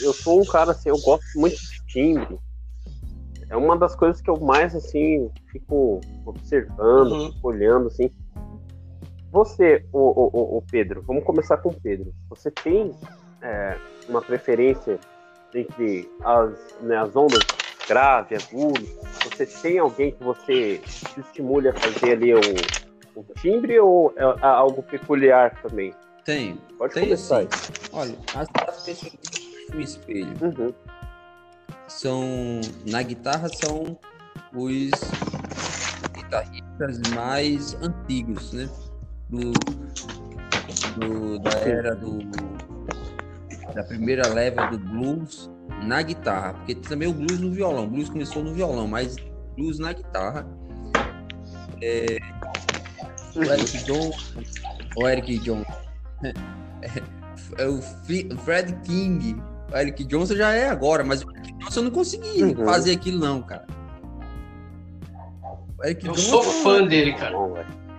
[0.00, 2.38] Eu sou um cara assim, eu gosto muito de timbre.
[3.50, 7.32] É uma das coisas que eu mais assim fico observando, uhum.
[7.32, 8.10] fico olhando assim.
[9.30, 12.12] Você, o, o, o, Pedro, vamos começar com o Pedro.
[12.28, 12.92] Você tem
[13.40, 13.76] é,
[14.08, 14.98] uma preferência
[15.54, 17.46] entre as, né, as ondas
[17.86, 18.84] grave, agudo?
[19.24, 22.40] Você tem alguém que você se estimule a fazer ali um,
[23.16, 25.94] um timbre ou é, é algo peculiar também?
[26.24, 26.56] Tem.
[26.76, 27.42] Pode tem começar.
[27.42, 27.72] Sim.
[27.92, 29.12] Olha, as, as pessoas
[29.72, 30.74] no espelho uhum.
[31.86, 33.96] são na guitarra são
[34.52, 34.90] os
[36.12, 38.68] guitarristas mais antigos, né?
[39.30, 39.52] Do,
[40.98, 42.18] do, da era do
[43.74, 45.50] da primeira leva do blues
[45.84, 47.84] na guitarra, porque também o blues no violão.
[47.84, 49.16] O blues começou no violão, mas
[49.56, 50.46] blues na guitarra.
[51.80, 52.18] É,
[53.36, 54.42] o Eric Johnson,
[54.96, 55.64] o Eric Johnson,
[56.82, 57.80] é, é o
[58.38, 59.40] Fred King.
[59.72, 62.64] O Eric Johnson já é agora, mas o Eric Johnson não conseguia uhum.
[62.64, 63.66] fazer aquilo não, cara.
[65.82, 67.36] Eu Johnson, sou fã dele, cara.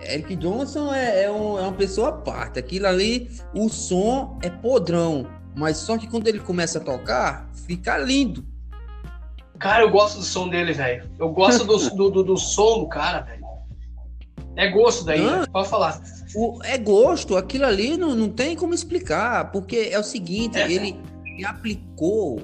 [0.04, 2.58] Eric Johnson é, é, um, é uma pessoa à parte.
[2.58, 5.26] Aquilo ali, o som é podrão.
[5.54, 8.44] Mas só que quando ele começa a tocar, fica lindo.
[9.58, 11.08] Cara, eu gosto do som dele, velho.
[11.18, 13.42] Eu gosto do, do, do, do, som do cara, velho.
[14.56, 15.46] É gosto daí, né?
[15.52, 16.02] pode falar.
[16.34, 20.70] O, é gosto, aquilo ali não, não tem como explicar, porque é o seguinte, é.
[20.70, 22.42] Ele, ele aplicou,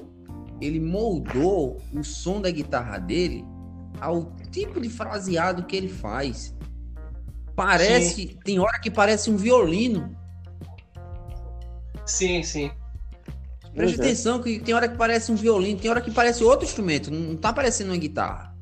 [0.61, 3.43] ele moldou o som da guitarra dele
[3.99, 6.55] ao tipo de fraseado que ele faz.
[7.59, 8.37] Parece, sim.
[8.45, 10.15] tem hora que parece um violino.
[12.05, 12.71] Sim, sim.
[13.75, 14.05] Preste uhum.
[14.05, 17.35] atenção que tem hora que parece um violino, tem hora que parece outro instrumento, não
[17.35, 18.55] tá parecendo uma guitarra.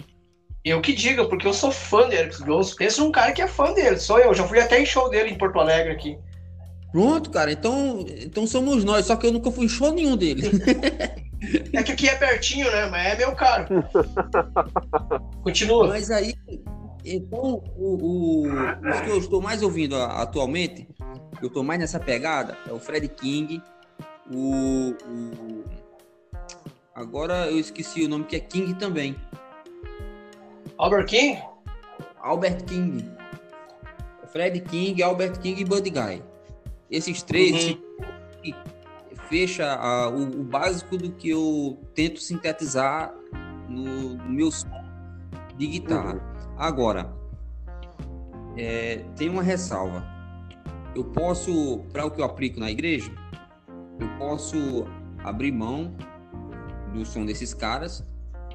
[0.65, 2.73] Eu que diga, porque eu sou fã de Eric Jones.
[2.73, 4.33] Pensa num cara que é fã dele, sou eu.
[4.33, 6.17] Já fui até em show dele em Porto Alegre aqui.
[6.91, 7.51] Pronto, cara.
[7.51, 10.49] Então, então somos nós, só que eu nunca fui em show nenhum dele.
[11.71, 12.87] é que aqui é pertinho, né?
[12.87, 13.67] Mas é meu caro.
[15.43, 15.87] Continua.
[15.87, 16.33] Mas aí,
[17.15, 20.87] então, o, o, os que eu estou mais ouvindo atualmente,
[21.41, 23.61] eu estou mais nessa pegada, é o Fred King,
[24.31, 25.63] o, o,
[26.97, 29.15] Agora eu esqueci o nome que é King também.
[30.79, 31.39] Albert King?
[32.19, 33.07] Albert King.
[34.31, 36.23] Fred King, Albert King e Buddy Guy.
[36.89, 38.53] Esses três uhum.
[39.29, 43.13] fecha a, o, o, básico do que eu tento sintetizar
[43.69, 44.67] no, no meu som
[45.55, 46.15] de guitarra.
[46.15, 46.36] Uhum.
[46.57, 47.13] Agora,
[48.57, 50.03] é, tem uma ressalva.
[50.95, 53.11] Eu posso, para o que eu aplico na igreja,
[53.99, 54.85] eu posso
[55.23, 55.93] abrir mão
[56.93, 58.03] do som desses caras,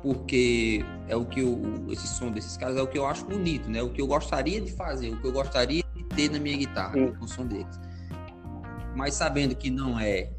[0.03, 3.71] porque é o que eu, esse som desses caras é o que eu acho bonito,
[3.71, 3.81] né?
[3.81, 6.95] O que eu gostaria de fazer, o que eu gostaria de ter na minha guitarra,
[6.95, 7.15] Sim.
[7.21, 7.81] o som deles.
[8.97, 10.31] Mas sabendo que não é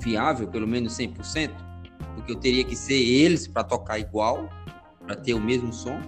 [0.00, 1.52] fiável, pelo menos 100%,
[2.16, 4.48] porque eu teria que ser eles para tocar igual,
[5.06, 6.00] para ter o mesmo som.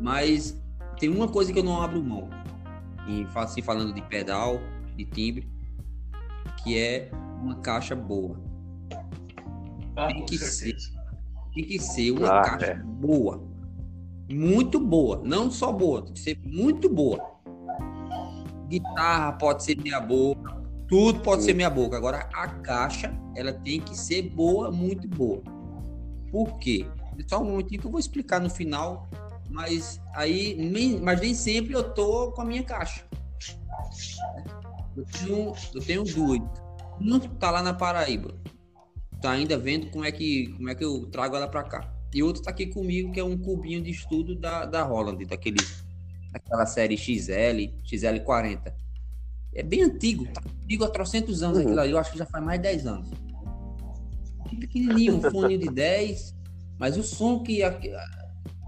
[0.00, 0.58] Mas
[0.98, 2.28] tem uma coisa que eu não abro mão,
[3.06, 4.60] e assim falando de pedal,
[4.96, 5.48] de timbre,
[6.62, 7.10] que é
[7.42, 8.40] uma caixa boa.
[9.96, 10.76] Ah, tem que ser,
[11.54, 12.74] tem que ser uma ah, caixa é.
[12.76, 13.42] boa,
[14.30, 17.38] muito boa, não só boa, tem que ser muito boa.
[18.68, 21.48] Guitarra pode ser meia boca, tudo pode Sim.
[21.48, 21.96] ser meia boca.
[21.96, 25.42] Agora a caixa, ela tem que ser boa, muito boa.
[26.30, 26.86] Por quê?
[27.26, 29.08] Só um momentinho que eu vou explicar no final,
[29.50, 33.04] mas aí, nem, mas nem sempre eu tô com a minha caixa.
[34.96, 36.40] Eu tenho, eu tenho duas.
[37.00, 38.34] Uma tá lá na Paraíba.
[39.20, 41.92] Tá ainda vendo como é que, como é que eu trago ela para cá.
[42.14, 45.58] E outro tá aqui comigo, que é um cubinho de estudo da, da Holland, daquele,
[46.32, 48.72] daquela série XL, XL40.
[49.54, 51.64] É bem antigo, tá antigo há trocentos anos uhum.
[51.64, 51.90] aquilo ali.
[51.92, 53.10] Eu acho que já faz mais de 10 anos.
[54.58, 56.34] Pequenininho, um fone de 10,
[56.78, 57.62] mas o som que,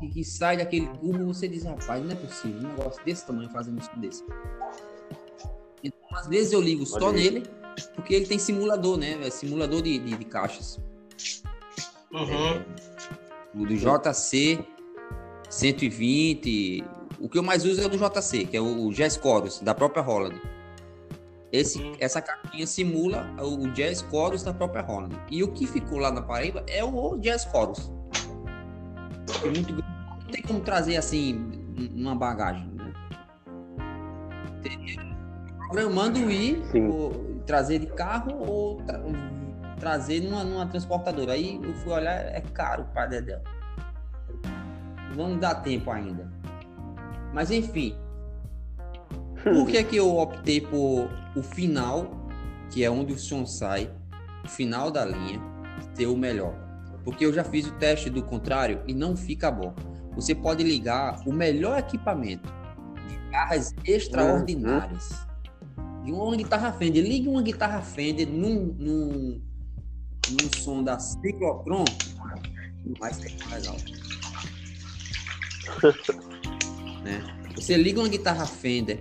[0.02, 3.48] que, que sai daquele cubo, você diz, rapaz, não é possível, um negócio desse tamanho
[3.50, 4.24] fazendo um som desse.
[5.82, 7.44] Então, às vezes eu ligo só nele,
[7.94, 9.18] porque ele tem simulador, né?
[9.22, 10.80] É simulador de, de, de caixas.
[12.12, 12.26] Uhum.
[12.28, 12.64] É,
[13.54, 14.64] o do JC
[15.48, 16.84] 120.
[17.20, 19.74] O que eu mais uso é o do JC, que é o Jazz Chorus, da
[19.74, 20.40] própria Holland.
[21.52, 21.92] Esse, uhum.
[22.00, 25.16] Essa caixinha simula o Jazz Chorus da própria Holland.
[25.30, 27.90] E o que ficou lá na Paraíba é o Jazz Chorus.
[29.44, 29.91] É muito, não
[30.32, 31.62] tem como trazer assim
[31.94, 32.66] uma bagagem.
[32.66, 32.92] Né?
[35.68, 36.62] Programando ir,
[37.46, 39.00] trazer de carro ou tra
[39.78, 41.32] trazer numa, numa transportadora.
[41.32, 43.40] Aí eu fui olhar, é caro para Dedé.
[45.14, 46.30] Vamos dar tempo ainda.
[47.32, 47.96] Mas enfim.
[49.42, 52.28] Por que, que eu optei por o final,
[52.70, 53.90] que é onde o som sai,
[54.44, 55.40] o final da linha,
[55.94, 56.54] ser o melhor?
[57.04, 59.74] Porque eu já fiz o teste do contrário e não fica bom.
[60.14, 62.52] Você pode ligar o melhor equipamento
[63.08, 65.26] de guitarras extraordinárias.
[66.04, 67.04] De uma guitarra Fender.
[67.04, 69.42] Ligue uma guitarra Fender num, num,
[70.30, 71.84] num som da Ciclotron,
[72.98, 73.92] vai ser mais alto.
[77.04, 77.22] né?
[77.54, 79.00] Você liga uma guitarra Fender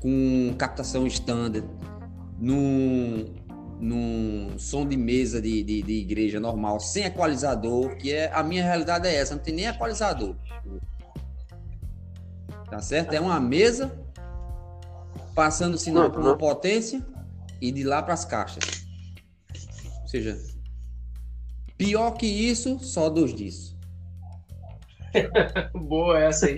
[0.00, 1.66] com captação standard
[2.38, 3.34] num,
[3.80, 8.62] num som de mesa de, de, de, igreja normal, sem equalizador, que é a minha
[8.62, 10.36] realidade é essa, não tem nem equalizador.
[12.68, 13.12] Tá certo?
[13.14, 13.90] É uma mesa
[15.34, 17.04] passando sinal para uma potência
[17.60, 18.86] e de lá para as caixas.
[20.02, 20.38] Ou seja,
[21.76, 23.78] pior que isso, só dos disso.
[25.74, 26.56] Boa essa aí.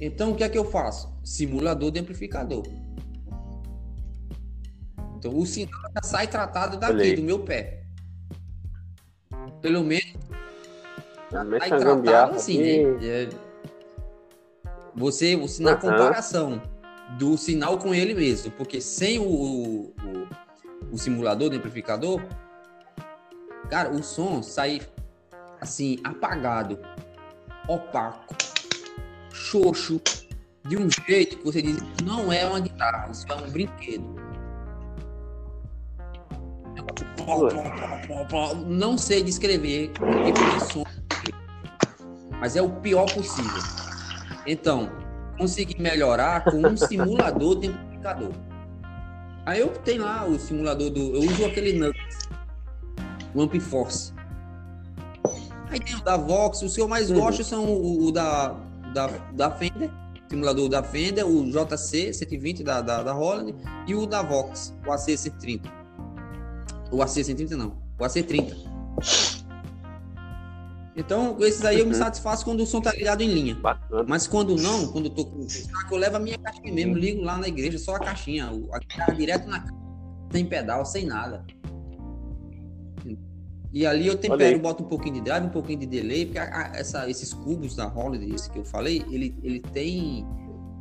[0.00, 1.12] Então o que é que eu faço?
[1.22, 2.64] Simulador de amplificador.
[5.22, 7.14] Então o sinal já sai tratado daqui, Olhei.
[7.14, 7.84] do meu pé.
[9.60, 10.14] Pelo menos
[11.30, 13.06] já sai tratado assim, né?
[13.06, 13.28] É,
[14.92, 16.60] você, você na comparação
[17.16, 19.94] do sinal com ele mesmo, porque sem o, o,
[20.90, 22.20] o simulador de amplificador,
[23.70, 24.82] cara, o som sai
[25.60, 26.80] assim, apagado,
[27.68, 28.34] opaco,
[29.32, 30.00] xoxo,
[30.66, 34.31] de um jeito que você diz não é uma guitarra, isso é um brinquedo.
[38.66, 40.84] Não sei descrever o tipo de som,
[42.40, 43.62] mas é o pior possível.
[44.46, 44.90] Então,
[45.38, 48.32] consegui melhorar com um simulador de amplificador.
[49.44, 51.14] Aí eu tenho lá o simulador do.
[51.14, 52.28] Eu uso aquele Nuggets,
[53.34, 54.12] o Ampliforce.
[55.68, 57.20] Aí tem o da Vox, os que eu mais uhum.
[57.20, 58.54] gosto são o, o da,
[58.92, 59.90] da, da Fender,
[60.28, 63.54] simulador da Fender, o JC 120 da, da, da Holland
[63.86, 65.81] e o da Vox, o AC 130.
[66.92, 68.54] O AC 130 não, o AC 30.
[70.94, 71.98] Então, esses aí eu me uhum.
[71.98, 73.54] satisfaço quando o som tá ligado em linha.
[73.54, 74.04] Bacana.
[74.06, 76.94] Mas quando não, quando eu tô com o saco, eu levo a minha caixinha mesmo,
[76.94, 79.64] ligo lá na igreja, só a caixinha, a guitarra direto na
[80.30, 81.44] sem pedal, sem nada.
[83.72, 86.44] E ali eu tempero, boto um pouquinho de drive, um pouquinho de delay, porque a,
[86.44, 90.26] a, essa, esses cubos da Holiday, esse que eu falei, ele, ele tem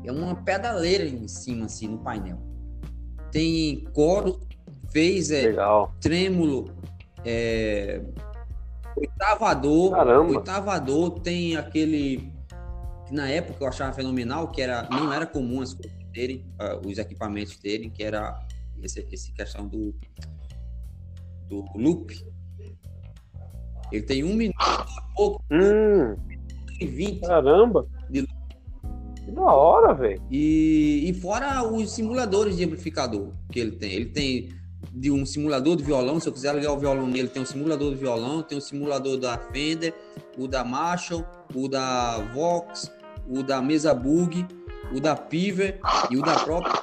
[0.03, 2.37] é uma pedaleira em cima, assim, no painel.
[3.31, 4.41] Tem coro,
[4.91, 5.53] fez é,
[5.99, 6.71] trêmulo,
[7.25, 8.01] é,
[8.95, 10.31] Oitavador, Caramba.
[10.37, 12.31] oitavador tem aquele
[13.07, 16.85] que na época eu achava fenomenal, que era não era comum as coisas terem, uh,
[16.87, 18.37] os equipamentos terem, que era
[18.83, 19.95] esse, esse questão do
[21.47, 22.13] do loop.
[23.91, 26.15] Ele tem um minuto e pouco, Hum,
[26.79, 27.21] e vinte.
[27.21, 27.85] caramba.
[28.09, 28.27] De-
[29.25, 30.21] Que da hora, velho.
[30.31, 33.91] E, e fora os simuladores de amplificador que ele tem.
[33.91, 34.49] Ele tem
[34.93, 37.91] de um simulador de violão, se eu quiser ligar o violão nele, tem um simulador
[37.91, 39.93] de violão, tem um simulador da Fender,
[40.37, 41.25] o da Marshall,
[41.55, 42.91] o da Vox,
[43.27, 44.45] o da Mesa Bug,
[44.93, 45.79] o da Piver
[46.09, 46.81] e o da própria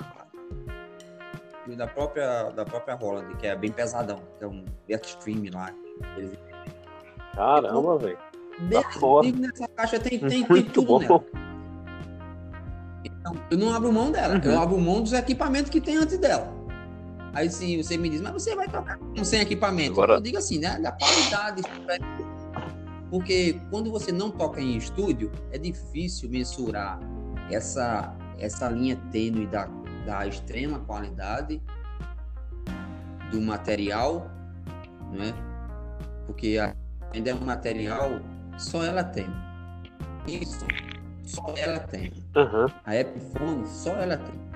[1.67, 5.71] e da própria da própria Roland, que é bem pesadão, que é um Extreme lá.
[7.35, 8.19] Caramba, velho.
[8.99, 9.31] Fora.
[9.31, 10.99] nessa caixa tem, tem, tem Muito tudo bom.
[10.99, 11.25] nela.
[13.05, 14.61] Então, eu não abro mão dela, eu Uhum.
[14.61, 16.58] abro mão dos equipamentos que tem antes dela.
[17.35, 19.93] Aí sim, você me diz, mas você vai tocar sem equipamento?
[19.93, 20.79] Agora- Eu digo assim, né?
[20.81, 21.62] Da qualidade.
[23.11, 26.99] Porque quando você não toca em estúdio, é difícil mensurar
[27.51, 29.66] essa, essa linha tênue da,
[30.05, 31.62] da extrema qualidade
[33.31, 34.31] do material,
[35.12, 35.33] né?
[36.26, 36.74] Porque a-
[37.14, 38.20] ainda é um material
[38.59, 39.26] só ela tem.
[40.26, 40.66] Isso,
[41.24, 42.12] só ela tem.
[42.37, 42.66] Aham.
[42.85, 44.48] A Epiphone só ela tem.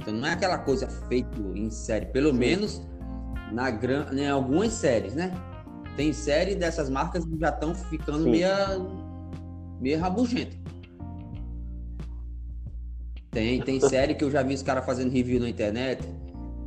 [0.00, 2.82] Então não é aquela coisa feita em série, pelo menos
[3.52, 4.06] na gran...
[4.12, 5.32] em algumas séries, né?
[5.96, 8.30] Tem série dessas marcas que já estão ficando Sim.
[8.30, 8.78] meia
[9.80, 10.56] meia rabugenta.
[13.30, 16.02] Tem, tem série que eu já vi os caras fazendo review na internet.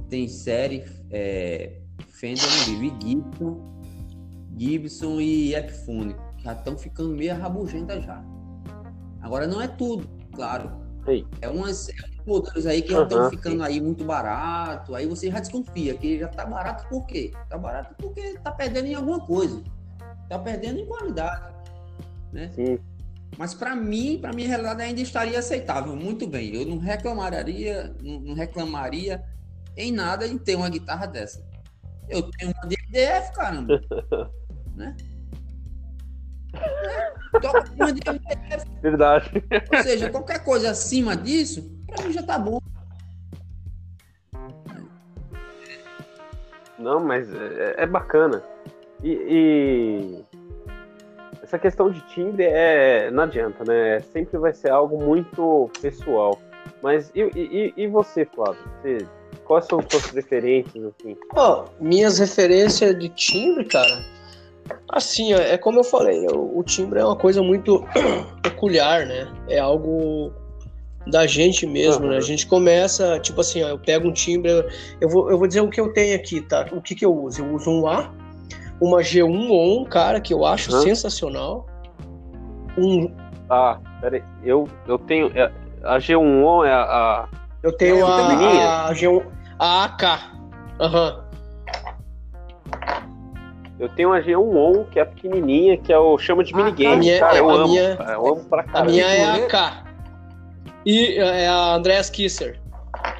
[0.10, 1.82] Tem série é,
[2.18, 3.82] Fender eu não vi, vi Gibson,
[4.58, 8.24] Gibson e Epiphone, já estão ficando meia rabugenta já.
[9.22, 10.87] Agora não é tudo, claro.
[11.08, 11.26] Ei.
[11.42, 11.94] É umas é
[12.26, 14.94] modelos aí que já estão ficando aí muito barato.
[14.94, 17.32] Aí você já desconfia que já tá barato por quê?
[17.50, 19.64] Tá barato porque tá perdendo em alguma coisa.
[20.28, 21.54] Tá perdendo em qualidade.
[22.34, 22.52] Né?
[22.54, 22.80] Sim.
[23.38, 26.54] Mas para mim, para minha realidade ainda estaria aceitável, muito bem.
[26.54, 29.24] Eu não reclamaria, não, não reclamaria
[29.76, 31.46] em nada em ter uma guitarra dessa.
[32.10, 33.80] Eu tenho uma DDF, caramba.
[34.76, 34.96] né?
[38.82, 39.44] Verdade.
[39.72, 42.60] ou seja, qualquer coisa acima disso, para mim já tá bom.
[46.78, 48.42] Não, mas é, é bacana.
[49.04, 50.26] E, e
[51.42, 54.00] essa questão de timbre é não adianta, né?
[54.12, 56.40] Sempre vai ser algo muito pessoal.
[56.82, 58.62] Mas e, e, e você, Flávio?
[58.82, 59.08] Você,
[59.46, 61.18] quais são as suas preferências, assim?
[61.36, 64.04] Ó, minhas referências de timbre, cara.
[64.90, 67.86] Assim, é como eu falei, o, o timbre é uma coisa muito
[68.42, 69.28] peculiar, né?
[69.50, 70.32] É algo
[71.06, 72.12] da gente mesmo, Aham.
[72.14, 72.18] né?
[72.18, 74.50] A gente começa, tipo assim, ó, eu pego um timbre,
[75.02, 76.66] eu vou, eu vou dizer o que eu tenho aqui, tá?
[76.72, 77.42] O que que eu uso?
[77.44, 78.12] Eu uso um A,
[78.80, 80.82] uma G1 On, cara, que eu acho Aham.
[80.82, 81.66] sensacional.
[82.78, 83.12] Um,
[83.50, 85.32] Ah, peraí, eu, eu tenho.
[85.36, 85.52] é,
[85.84, 86.82] A G1 é a.
[86.82, 87.28] a-
[87.64, 88.64] eu tenho É, a, também.
[88.64, 89.24] a G1,
[89.60, 90.04] a AK.
[90.80, 91.27] Aham.
[93.80, 96.58] Eu tenho a G1 On, que é a pequenininha, que é o chama de Ah,
[96.58, 96.94] minigame.
[96.96, 97.68] a minha- cara, eu a amo.
[97.68, 98.92] minha- eu amo pra A caramba.
[98.92, 99.36] minha é a?
[99.46, 99.84] AK.
[100.86, 102.60] E é a Andreas Kisser.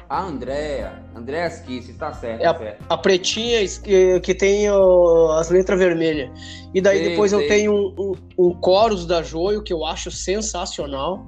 [0.08, 2.84] A Andréa, Andréa Kiss, está certo, É a- tá certo.
[2.88, 6.30] a pretinha que, que tem ó, as letras vermelhas.
[6.74, 7.48] E daí Sei, depois eu sei.
[7.48, 7.94] tenho um,
[8.38, 11.26] um, um chorus da Joio que eu acho sensacional.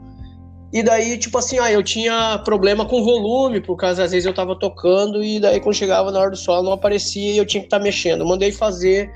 [0.73, 4.33] E daí, tipo assim, ah, eu tinha problema com volume, por causa às vezes eu
[4.33, 7.61] tava tocando e daí quando chegava na hora do solo não aparecia e eu tinha
[7.61, 8.21] que estar mexendo.
[8.21, 9.11] Eu mandei fazer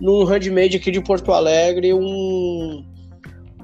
[0.00, 2.84] num handmade aqui de Porto Alegre um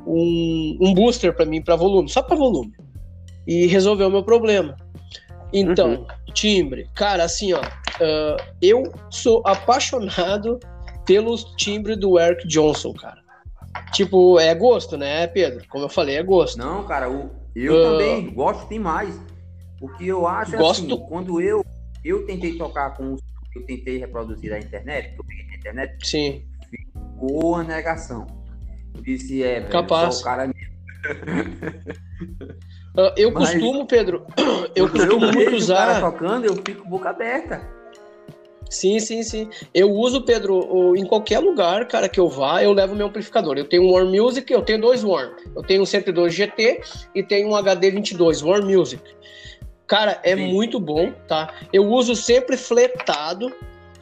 [0.06, 2.72] um, um booster para mim, para volume, só para volume.
[3.46, 4.76] E resolveu o meu problema.
[5.52, 6.06] Então, Uhum.
[6.32, 6.88] timbre.
[6.94, 7.60] Cara, assim, ó,
[8.00, 10.58] ah, eu sou apaixonado
[11.06, 13.25] pelos timbres do Eric Johnson, cara.
[13.92, 15.64] Tipo, é gosto, né, Pedro?
[15.68, 16.58] Como eu falei, é gosto.
[16.58, 17.90] Não, cara, o- eu Ah.
[17.90, 19.18] também gosto demais.
[19.78, 20.86] Porque eu acho Gosto.
[20.86, 21.64] assim, quando eu,
[22.04, 23.20] eu tentei tocar com os
[23.52, 26.42] que eu tentei reproduzir da internet, que eu peguei na internet, Sim.
[26.70, 28.26] ficou uma negação.
[28.94, 30.20] Eu disse, é, velho, Capaz.
[30.20, 30.50] o cara
[32.98, 34.26] Ah, eu Mas- costumo, Pedro,
[34.74, 36.00] eu costumo muito vejo o cara usar.
[36.00, 37.60] tocando, eu fico boca aberta.
[38.68, 39.48] Sim, sim, sim.
[39.72, 43.56] Eu uso, Pedro, em qualquer lugar, cara, que eu vá, eu levo meu amplificador.
[43.56, 45.30] Eu tenho um Warm Music, eu tenho dois Warm.
[45.54, 46.80] Eu tenho um 102 GT
[47.14, 49.02] e tenho um HD22 Warm Music.
[49.86, 50.52] Cara, é Sim.
[50.52, 51.54] muito bom, tá?
[51.72, 53.52] Eu uso sempre fletado.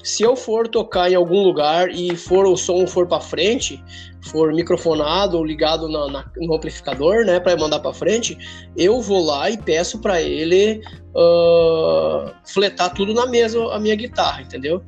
[0.04, 3.82] Se eu for tocar em algum lugar e for o som for para frente,
[4.20, 8.36] for microfonado ou ligado na- na- no amplificador, né, para mandar para frente,
[8.76, 10.82] eu vou lá e peço para ele
[11.16, 14.82] ah, fletar tudo na mesa a minha guitarra, entendeu?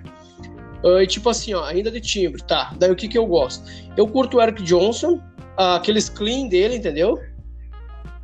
[0.83, 2.73] Uh, e tipo assim, ó, ainda de timbre, tá.
[2.79, 3.65] Daí o que que eu gosto?
[3.97, 5.15] Eu curto o Eric Johnson,
[5.59, 7.19] uh, aqueles clean dele, entendeu?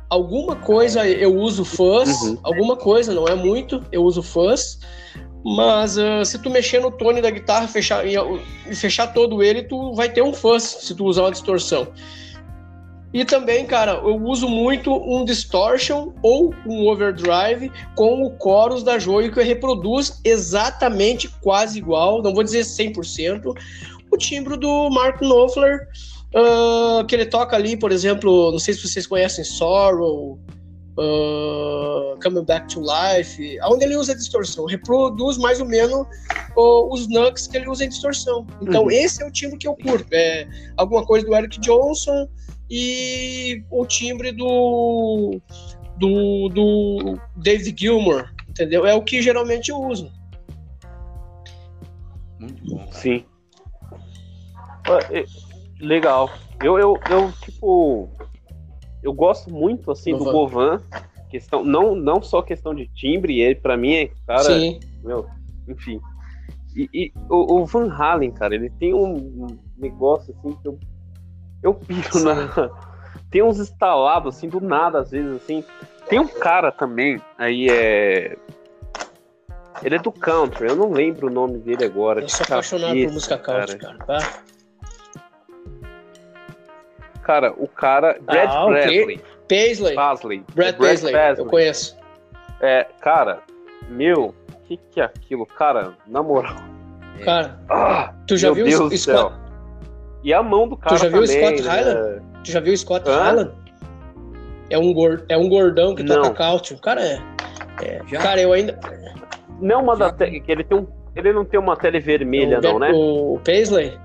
[0.09, 2.37] Alguma coisa eu uso fuzz, uhum.
[2.43, 4.79] alguma coisa, não é muito, eu uso fuzz.
[5.43, 8.15] Mas uh, se tu mexer no tone da guitarra fechar, e,
[8.69, 11.87] e fechar todo ele, tu vai ter um fuzz se tu usar uma distorção.
[13.13, 18.97] E também, cara, eu uso muito um distortion ou um overdrive com o chorus da
[18.97, 23.53] Joio que reproduz exatamente quase igual, não vou dizer 100%,
[24.11, 25.87] o timbre do Mark Knopfler,
[26.33, 30.39] uh, que ele toca ali, por exemplo, não sei se vocês conhecem Sorrow,
[30.97, 36.07] uh, Coming Back to Life, onde ele usa distorção, reproduz mais ou menos
[36.55, 38.45] uh, os nugs que ele usa em distorção.
[38.61, 38.91] Então, uhum.
[38.91, 42.27] esse é o timbre que eu curto, é alguma coisa do Eric Johnson,
[42.69, 45.39] e o timbre do,
[45.97, 48.85] do, do David Gilmour, entendeu?
[48.85, 50.11] É o que geralmente eu uso.
[52.39, 52.77] Muito bom.
[52.77, 52.91] Cara.
[52.93, 53.25] Sim.
[55.79, 56.29] Legal.
[56.63, 58.09] Eu, eu, eu, tipo,
[59.03, 60.81] eu gosto muito, assim, do Govan.
[61.29, 64.79] Questão, não, não só questão de timbre, ele, pra mim, é, cara, Sim.
[65.03, 65.27] meu,
[65.67, 65.99] enfim.
[66.75, 69.47] E, e o, o, Van Halen, cara, ele tem um
[69.77, 70.79] negócio, assim, que eu
[71.63, 72.69] eu piro na.
[73.31, 75.63] Tem uns instalados, assim, do nada, às vezes, assim.
[76.07, 78.37] Tem um cara também, aí é.
[79.81, 82.21] Ele é do country, eu não lembro o nome dele agora.
[82.21, 83.97] Eu sou apaixonado por música country, cara.
[83.97, 84.43] cara tá?
[87.23, 88.17] Cara, o cara.
[88.21, 89.21] Brad ah, Paisley.
[89.47, 89.95] Paisley.
[89.95, 90.43] Paisley.
[90.53, 91.13] Brad, Brad Paisley.
[91.13, 91.45] Paisley.
[91.45, 91.97] Eu conheço.
[92.61, 93.39] É, cara,
[93.89, 95.45] meu, o que, que é aquilo?
[95.45, 96.55] Cara, na moral.
[97.23, 99.33] Cara, ah, tu já viu Deus Scott,
[100.23, 100.95] e a mão do cara.
[100.95, 101.69] Tu já viu também, o Scott né?
[101.69, 102.21] Highland?
[102.43, 103.23] Tu já viu o Scott Hã?
[103.23, 103.51] Highland?
[104.69, 105.23] É um, gord...
[105.29, 106.73] é um gordão que toca couch.
[106.73, 107.21] O cara é.
[107.81, 107.99] é...
[108.17, 108.79] Cara, eu ainda.
[109.59, 110.43] Não uma da te...
[110.47, 110.87] ele tem um.
[111.15, 112.91] Ele não tem uma tele vermelha, o não, né?
[112.91, 113.97] O Paisley?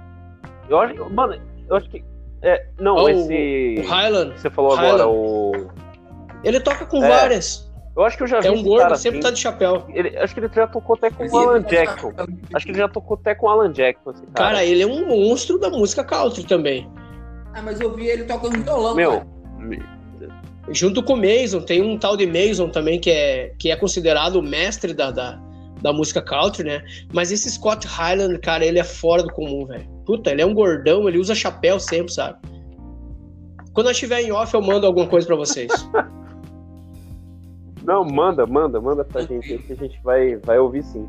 [0.68, 1.10] Eu acho.
[1.10, 2.04] Mano, eu acho que.
[2.42, 3.82] É, não, oh, esse.
[3.84, 4.38] O Highland.
[4.38, 5.02] Você falou Highland.
[5.02, 5.68] agora, o.
[6.44, 7.08] Ele toca com é.
[7.08, 7.68] várias.
[7.96, 8.46] Eu acho que eu já vi.
[8.46, 9.28] É um gordo, sempre assim.
[9.28, 9.84] tá de chapéu.
[9.88, 12.12] Ele, acho que ele já tocou até com o Alan Jackson.
[12.54, 14.12] Acho que ele já tocou até com o Alan Jackson.
[14.12, 14.26] Cara.
[14.34, 14.64] cara.
[14.64, 16.88] ele é um monstro da música country também.
[17.54, 18.94] Ah, mas eu vi ele tocando violão.
[18.94, 19.12] Meu.
[19.12, 19.26] Cara.
[20.70, 24.36] Junto com o Mason, tem um tal de Mason também que é, que é considerado
[24.36, 25.40] o mestre da, da,
[25.82, 26.84] da música country, né?
[27.12, 29.97] Mas esse Scott Highland, cara, ele é fora do comum, velho.
[30.08, 32.38] Puta, ele é um gordão, ele usa chapéu sempre, sabe?
[33.74, 35.70] Quando eu estiver em off, eu mando alguma coisa para vocês.
[37.84, 41.06] Não, manda, manda, manda pra gente que a gente vai, vai ouvir sim.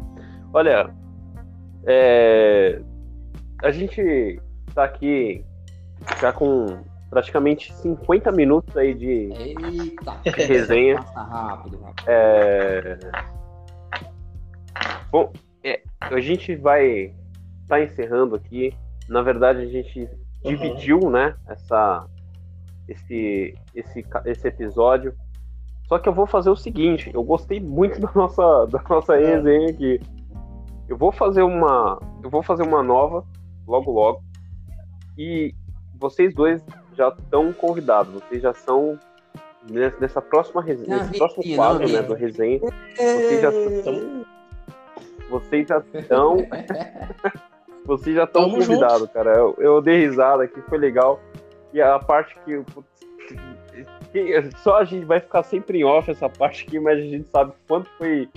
[0.54, 0.94] Olha,
[1.86, 2.82] é,
[3.64, 4.42] a gente
[4.76, 5.46] tá aqui
[6.20, 10.98] já com praticamente 50 minutos aí de, Eita, de resenha.
[11.04, 12.06] Passa rápido, rápido.
[12.06, 13.00] É...
[15.10, 15.32] Bom,
[15.64, 17.14] é, a gente vai
[17.70, 18.76] tá encerrando aqui.
[19.10, 20.08] Na verdade, a gente uhum.
[20.44, 22.08] dividiu, né, essa,
[22.88, 25.14] esse, esse, esse episódio
[25.90, 29.36] só que eu vou fazer o seguinte, eu gostei muito da nossa, da nossa é.
[29.36, 30.00] resenha aqui.
[30.88, 32.00] Eu vou fazer uma.
[32.24, 33.26] Eu vou fazer uma nova
[33.68, 34.22] logo logo.
[35.18, 35.56] E
[35.96, 36.64] vocês dois
[36.96, 39.00] já estão convidados, vocês já são
[40.00, 42.60] nessa próxima resenha, nesse próximo quadro não, né, do resenha.
[42.96, 44.26] Vocês já estão.
[45.32, 46.38] Vocês já estão.
[47.90, 49.32] Vocês já estão convidados, cara.
[49.36, 51.20] Eu, eu dei risada aqui, foi legal.
[51.74, 52.64] E a parte que
[54.58, 57.52] só a gente vai ficar sempre em off essa parte aqui, mas a gente sabe
[57.68, 58.30] quanto foi,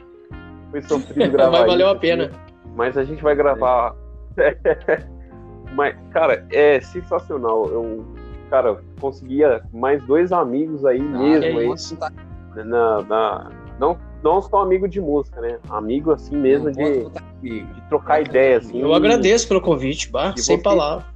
[0.70, 1.61] foi sofrido gravar.
[1.61, 2.30] Mas valeu a pena.
[2.74, 3.94] Mas a gente vai gravar.
[5.74, 7.66] mas, cara, é sensacional.
[7.66, 8.07] Eu,
[8.48, 11.59] cara, conseguia mais dois amigos aí ah, mesmo.
[11.59, 15.59] Aí, na, na, não, não só amigo de música, né?
[15.68, 17.09] Amigo assim mesmo de,
[17.41, 18.59] de trocar ideia.
[18.59, 21.12] Assim, eu agradeço pelo convite, bah, sem você, palavras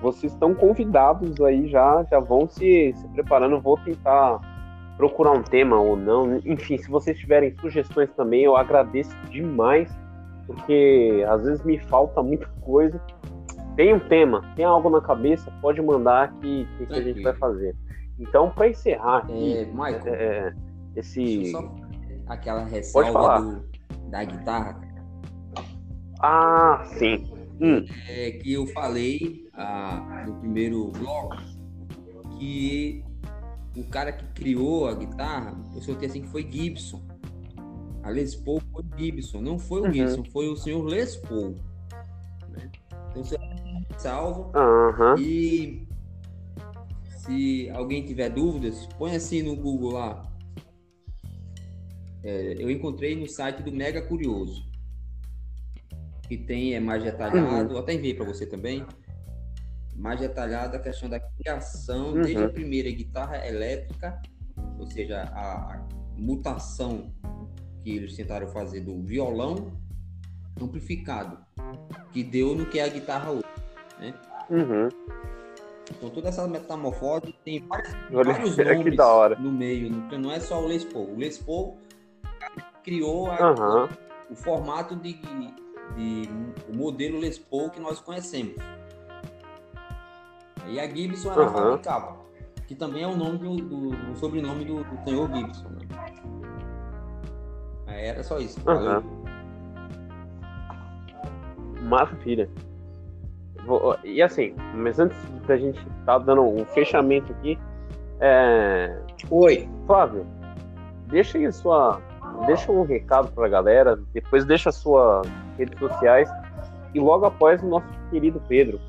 [0.00, 3.60] vocês estão convidados aí já, já vão se, se preparando.
[3.60, 4.40] Vou tentar
[4.96, 6.36] procurar um tema ou não.
[6.44, 9.90] Enfim, se vocês tiverem sugestões também, eu agradeço demais,
[10.46, 13.00] porque às vezes me falta muita coisa.
[13.76, 17.34] Tem um tema, tem algo na cabeça, pode mandar que, que, que a gente vai
[17.34, 17.76] fazer.
[18.18, 20.54] Então, para encerrar aqui, é, Michael, é, é
[20.96, 21.50] esse.
[21.50, 21.74] Só
[22.26, 24.80] aquela ressalva do, da guitarra.
[26.20, 27.30] Ah, sim.
[27.60, 27.84] Hum.
[28.08, 31.36] É, que eu falei ah, no primeiro bloco
[32.38, 33.04] que
[33.76, 37.02] o cara que criou a guitarra, eu soltei assim que foi Gibson.
[38.02, 39.92] A Les Paul foi Gibson, não foi o uhum.
[39.92, 41.56] Gibson, foi o senhor Les Paul.
[42.50, 42.70] Né?
[43.10, 43.36] Então você
[43.98, 45.18] salva uhum.
[45.18, 45.87] e
[47.28, 50.32] se alguém tiver dúvidas, põe assim no Google lá.
[52.24, 54.66] É, eu encontrei no site do Mega Curioso.
[56.26, 57.80] que tem é mais detalhado, uhum.
[57.80, 58.84] até enviei para você também,
[59.96, 62.22] mais detalhado a questão da criação, uhum.
[62.22, 64.20] desde a primeira guitarra elétrica,
[64.78, 67.14] ou seja, a, a mutação
[67.82, 69.72] que eles tentaram fazer do violão
[70.60, 71.38] amplificado,
[72.12, 73.44] que deu no que é a guitarra hoje,
[73.98, 74.14] né?
[74.50, 74.88] Uhum.
[75.90, 80.84] Então toda essa metamorfose tem vários, vários nomes no meio, não é só o Les
[80.84, 81.14] Paul.
[81.14, 81.78] O Les Paul
[82.82, 83.88] criou a, uhum.
[84.30, 86.28] o formato de, de,
[86.68, 88.56] o modelo Les Paul que nós conhecemos.
[90.66, 91.52] E a Gibson ela uhum.
[91.52, 92.18] fabricava,
[92.66, 95.68] que também é o nome do, do o sobrenome do, do senhor Gibson.
[95.70, 95.78] Né?
[98.06, 98.58] Era só isso.
[98.68, 99.18] Uhum.
[101.88, 102.50] Maravilha.
[104.04, 105.16] E assim, mas antes
[105.46, 107.58] da gente estar tá dando um fechamento aqui,
[108.20, 108.98] é...
[109.30, 109.68] Oi.
[109.86, 110.26] Flávio,
[111.06, 112.00] deixa aí sua.
[112.46, 116.30] Deixa um recado para a galera, depois deixa suas redes sociais
[116.94, 118.80] e logo após o nosso querido Pedro.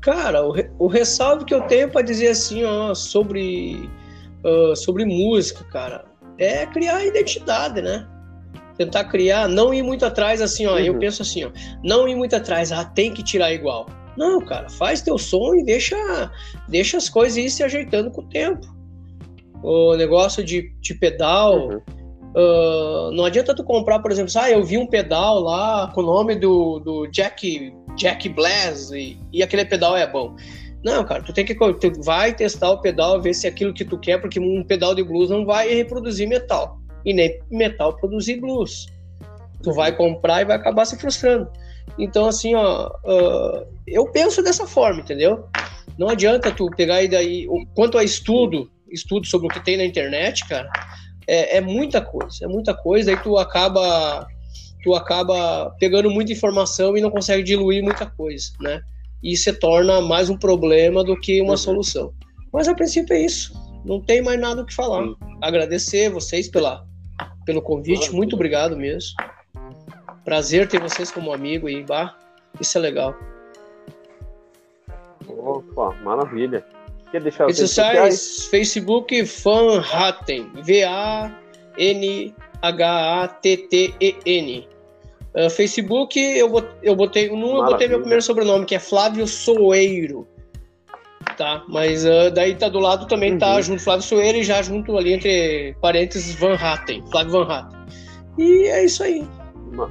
[0.00, 3.88] Cara, o, o ressalvo que eu tenho para dizer assim, ó, sobre,
[4.44, 6.04] uh, sobre música, cara,
[6.38, 8.06] é criar identidade, né?
[8.76, 10.72] Tentar criar, não ir muito atrás assim, ó.
[10.72, 10.78] Uhum.
[10.78, 11.50] Eu penso assim, ó,
[11.82, 13.86] não ir muito atrás, ah, tem que tirar igual.
[14.16, 16.30] Não, cara, faz teu som e deixa,
[16.68, 18.66] deixa as coisas ir se ajeitando com o tempo.
[19.62, 21.68] O negócio de, de pedal.
[21.68, 21.80] Uhum.
[22.34, 26.06] Uh, não adianta tu comprar, por exemplo, ah, eu vi um pedal lá com o
[26.06, 30.34] nome do, do Jack, Jack Blass e, e aquele pedal é bom.
[30.84, 33.84] Não, cara, tu tem que tu vai testar o pedal, ver se é aquilo que
[33.84, 38.40] tu quer, porque um pedal de blues não vai reproduzir metal e nem metal produzir
[38.40, 38.86] blues.
[39.62, 41.48] Tu vai comprar e vai acabar se frustrando.
[41.98, 45.46] Então, assim, ó, uh, eu penso dessa forma, entendeu?
[45.98, 47.46] Não adianta tu pegar e daí.
[47.74, 50.70] Quanto a estudo, estudo sobre o que tem na internet, cara,
[51.26, 54.26] é, é muita coisa, é muita coisa, aí tu acaba.
[54.82, 58.80] Tu acaba pegando muita informação e não consegue diluir muita coisa, né?
[59.22, 61.56] E se torna mais um problema do que uma uhum.
[61.56, 62.12] solução.
[62.52, 63.52] Mas a princípio é isso.
[63.84, 65.04] Não tem mais nada o que falar.
[65.40, 66.84] Agradecer vocês pela,
[67.44, 69.14] pelo convite, muito obrigado mesmo.
[70.24, 72.16] Prazer ter vocês como amigo aí, bah.
[72.60, 73.16] Isso é legal.
[75.26, 76.64] Opa, maravilha.
[77.10, 78.46] Quer deixar Redes sociais?
[78.46, 80.50] Facebook Vanhatten.
[80.62, 81.32] V-A-N-H-A-T-T-E-N.
[85.34, 87.30] Uh, Facebook, eu, bot, eu botei.
[87.30, 90.28] No eu botei meu primeiro sobrenome, que é Flávio Soeiro.
[91.36, 91.64] Tá?
[91.68, 93.54] Mas uh, daí tá do lado também, tá uhum.
[93.54, 97.78] tá junto Flávio Soeiro e já junto ali entre parênteses Van Hatten, Flávio Van Hatten.
[98.38, 99.26] E é isso aí.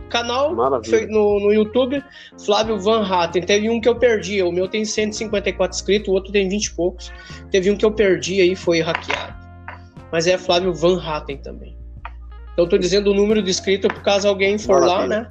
[0.09, 2.03] Canal no, no YouTube,
[2.45, 3.43] Flávio Van Hatten.
[3.43, 6.73] Teve um que eu perdi, o meu tem 154 inscritos, o outro tem 20 e
[6.73, 7.11] poucos.
[7.49, 9.35] Teve um que eu perdi aí, foi hackeado.
[10.11, 11.77] Mas é Flávio Van Hatten também.
[12.53, 14.97] Então tô dizendo o número de inscritos por caso alguém for Maravilha.
[14.97, 15.27] lá, né?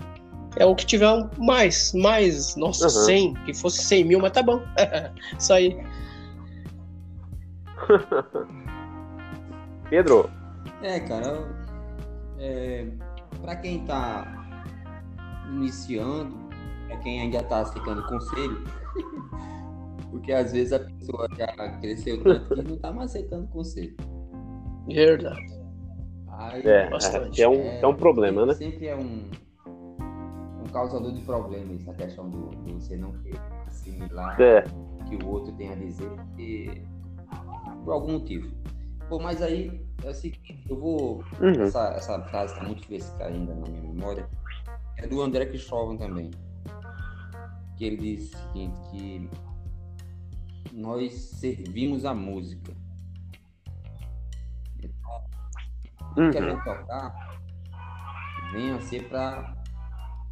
[0.57, 1.07] É o que tiver
[1.39, 3.05] mais, mais, nossa, uhum.
[3.05, 4.61] 100, que fosse 100 mil, mas tá bom.
[5.39, 5.77] Isso aí.
[9.89, 10.31] Pedro.
[10.83, 11.47] É, cara,
[12.39, 12.87] é,
[13.43, 14.40] para quem tá
[15.51, 16.37] iniciando,
[16.87, 18.65] para quem ainda está aceitando conselho,
[20.11, 21.47] porque às vezes a pessoa já
[21.79, 23.97] cresceu tanto que não está mais aceitando conselho.
[24.87, 25.61] Verdade.
[26.29, 26.91] Aí, é,
[27.37, 28.55] é, um, é, é um problema, né?
[28.55, 29.31] Sempre é um,
[29.67, 33.15] um causador de problemas essa questão do, do você não
[33.67, 34.65] assimilar é.
[35.09, 36.83] que o outro tem a dizer e,
[37.85, 38.51] por algum motivo.
[39.09, 41.25] Bom, mas aí é o seguinte, eu vou.
[41.41, 41.63] Uhum.
[41.63, 44.29] Essa, essa frase está muito fresca ainda na minha memória
[45.03, 46.31] é do André Cristóvão também.
[47.77, 49.31] Que ele diz o seguinte, que
[50.73, 52.73] nós servimos a música.
[54.79, 56.31] Então, uhum.
[56.31, 57.31] que a gente tocar
[58.53, 59.57] venha a ser para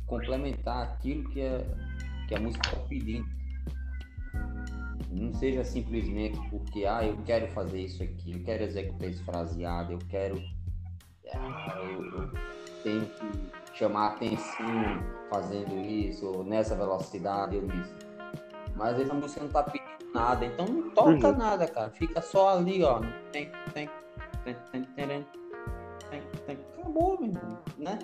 [0.07, 1.65] complementar aquilo que, é,
[2.27, 3.27] que a música está pedindo.
[5.11, 9.93] Não seja simplesmente porque, ah, eu quero fazer isso aqui, eu quero executar esse fraseado,
[9.93, 10.43] eu quero.
[11.33, 12.33] Ah, eu, eu
[12.83, 14.67] tenho que chamar atenção
[15.31, 17.95] fazendo isso, nessa velocidade, eu disse.
[18.75, 21.37] Mas aí a música não tá pedindo nada, então não toca uhum.
[21.37, 21.91] nada, cara.
[21.91, 23.01] Fica só ali, ó.
[23.31, 23.89] Tem, tem,
[24.45, 25.27] tem, tem, tem,
[26.11, 26.59] tem, tem.
[26.79, 27.99] Acabou, meu irmão, né?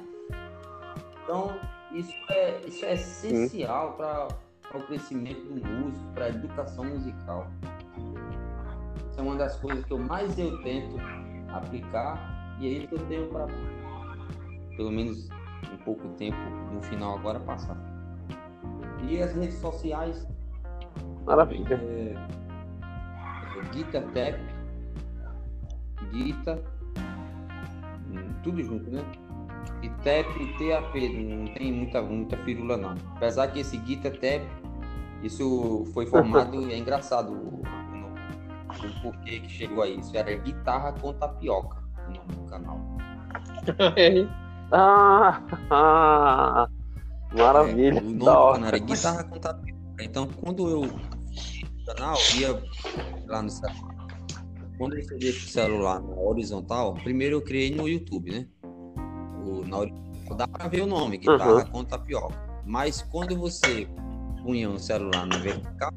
[1.23, 1.59] Então,
[1.93, 3.97] isso é, isso é essencial uhum.
[3.97, 7.49] para o crescimento do músico, para a educação musical.
[9.11, 10.97] Isso é uma das coisas que eu mais eu tento
[11.53, 13.47] aplicar e é isso que eu tenho para
[14.77, 15.29] pelo menos
[15.73, 16.37] em pouco tempo,
[16.73, 17.77] no final agora passar.
[19.03, 20.27] E as redes sociais.
[21.25, 21.75] Maravilha.
[21.75, 22.15] É,
[23.59, 24.41] é Gita Tep,
[26.13, 26.63] Gita,
[28.11, 29.03] hum, tudo junto, né?
[29.83, 32.95] E TEP e TAP, não tem muita, muita firula não.
[33.17, 34.47] Apesar que esse Guita TEP,
[35.23, 40.17] isso foi formado, é engraçado o, o, o porquê que chegou a isso.
[40.17, 42.79] Era guitarra com tapioca o nome do canal.
[44.73, 46.69] ah, ah,
[47.37, 47.99] maravilha.
[47.99, 49.75] É, o nome do canal era guitarra com tapioca.
[50.01, 50.83] Então quando eu
[51.85, 52.63] canal, ia
[53.27, 53.95] lá no celular.
[54.79, 58.47] Quando eu instalei o celular na horizontal, primeiro eu criei no YouTube, né?
[59.45, 61.67] O, na horizontal dá pra ver o nome, guitarra uhum.
[61.67, 62.35] com tapioca.
[62.65, 63.87] Mas quando você
[64.43, 65.93] punha o celular na vertical,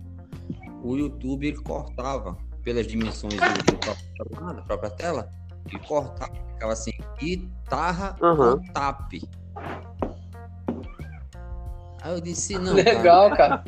[0.83, 5.31] o YouTube cortava pelas dimensões do, do próprio celular, da própria tela,
[5.75, 8.57] e cortava, ficava assim, guitarra uhum.
[8.57, 9.13] com tap.
[12.01, 12.73] Aí eu disse, não.
[12.73, 13.57] Legal, cara.
[13.59, 13.63] cara.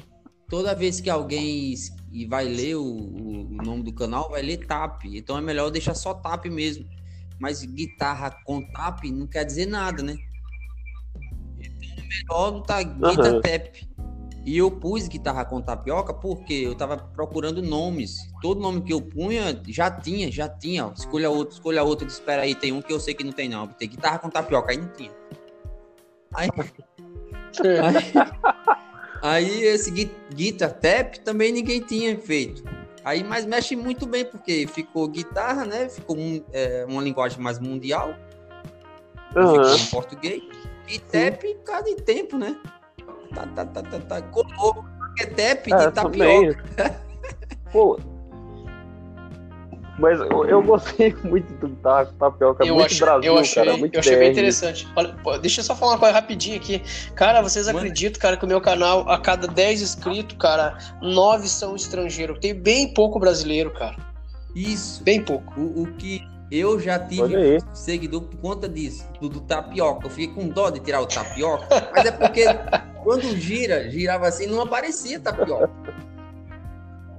[0.47, 1.75] Toda vez que alguém
[2.11, 5.05] e vai ler o, o, nome do canal, vai ler TAP.
[5.05, 6.85] Então é melhor deixar só TAP mesmo.
[7.39, 10.15] Mas guitarra com TAP não quer dizer nada, né?
[11.59, 13.41] Então é melhor botar guitarra uhum.
[13.41, 13.88] tap.
[14.45, 18.17] E eu pus guitarra com tapioca porque eu tava procurando nomes.
[18.41, 20.87] Todo nome que eu punha já tinha, já tinha.
[20.87, 20.93] Ó.
[20.93, 22.07] Escolha outro, escolha outro.
[22.07, 23.67] Espera aí, tem um que eu sei que não tem não.
[23.67, 25.11] Tem guitarra com tapioca, aí não tinha.
[26.33, 26.49] Aí,
[27.73, 28.13] aí,
[29.21, 29.91] Aí esse
[30.33, 32.63] guitar tap também ninguém tinha feito.
[33.03, 35.89] Aí, mas mexe muito bem, porque ficou guitarra, né?
[35.89, 36.15] Ficou
[36.53, 38.15] é, uma linguagem mais mundial.
[39.35, 39.63] Uhum.
[39.63, 40.43] Ficou em português.
[40.87, 42.57] E tap, cada tempo, né?
[43.33, 44.21] Tá, tá, tá, tá, tá.
[44.23, 44.85] Colou.
[45.19, 46.63] Tap de é, tapioca.
[47.71, 47.99] Pô,
[49.99, 53.77] mas eu, eu gostei muito do taco, tapioca, eu muito achei, Brasil, eu achei, cara,
[53.77, 54.87] muito Eu achei bem interessante.
[54.95, 56.81] Olha, deixa eu só falar uma coisa rapidinho aqui.
[57.15, 57.79] Cara, vocês Mano.
[57.79, 62.39] acreditam, cara, que o meu canal, a cada 10 inscritos, cara, 9 são estrangeiros.
[62.39, 63.97] Tem bem pouco brasileiro, cara.
[64.55, 65.03] Isso.
[65.03, 65.59] Bem pouco.
[65.59, 70.07] O, o que eu já tive seguidor por conta disso, do, do, tapioca.
[70.07, 72.45] Eu fiquei com dó de tirar o tapioca, mas é porque
[73.03, 75.69] quando gira, girava assim, não aparecia tapioca.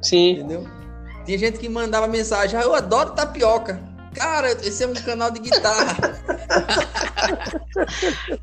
[0.03, 0.33] Sim.
[0.33, 0.67] Entendeu?
[1.25, 3.81] Tinha gente que mandava mensagem, ah, eu adoro tapioca.
[4.15, 5.97] Cara, esse é um canal de guitarra.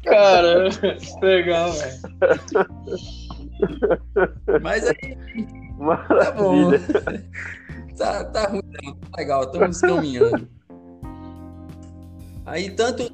[0.05, 0.69] Cara,
[1.21, 1.99] legal, velho.
[4.61, 5.17] Mas aí.
[6.07, 6.71] Tá bom.
[7.97, 10.47] Tá, tá ruim, tá legal, estamos caminhando.
[12.45, 13.11] Aí, tanto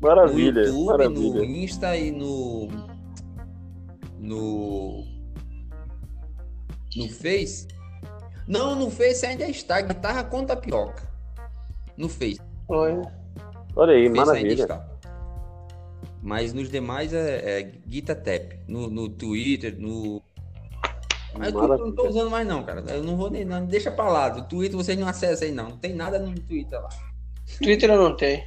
[0.00, 1.34] maravilha, no YouTube, maravilha.
[1.34, 2.68] no Insta e no.
[4.24, 5.04] No.
[6.96, 7.66] No Face,
[8.46, 9.80] não, no Face ainda está.
[9.80, 11.08] Guitarra com tapioca.
[11.96, 12.40] No Face.
[12.68, 13.02] Olha.
[13.76, 14.66] Olha aí, maravilha.
[16.22, 18.52] Mas nos demais é, é Guitar Tap.
[18.68, 20.22] No, no Twitter, no.
[21.36, 22.82] Mas eu não tô usando mais, não, cara.
[22.88, 23.44] Eu não vou nem.
[23.44, 24.36] Não, deixa pra lá.
[24.36, 25.70] O Twitter vocês não acessam aí, não.
[25.70, 26.88] Não tem nada no Twitter lá.
[27.58, 28.42] Twitter eu não tenho.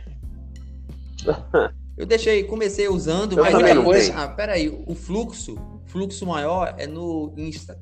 [1.98, 4.10] Eu deixei, comecei usando, eu mas depois.
[4.16, 7.78] Ah, peraí, o fluxo, fluxo maior é no Insta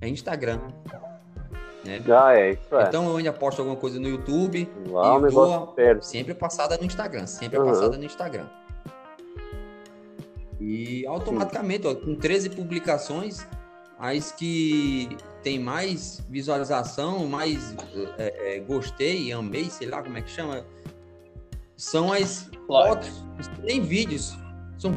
[0.00, 0.60] é Instagram.
[1.84, 2.02] Né?
[2.10, 2.84] Ah, é, isso é.
[2.84, 7.26] Então eu ainda posto alguma coisa no YouTube Lá, e vou sempre passada no Instagram,
[7.26, 7.66] sempre uhum.
[7.66, 8.46] passada no Instagram.
[10.60, 13.46] E automaticamente, ó, com 13 publicações,
[13.98, 17.74] as que tem mais visualização, mais
[18.18, 20.64] é, é, gostei, amei, sei lá como é que chama,
[21.80, 23.24] são as fotos,
[23.66, 24.36] tem vídeos.
[24.76, 24.92] São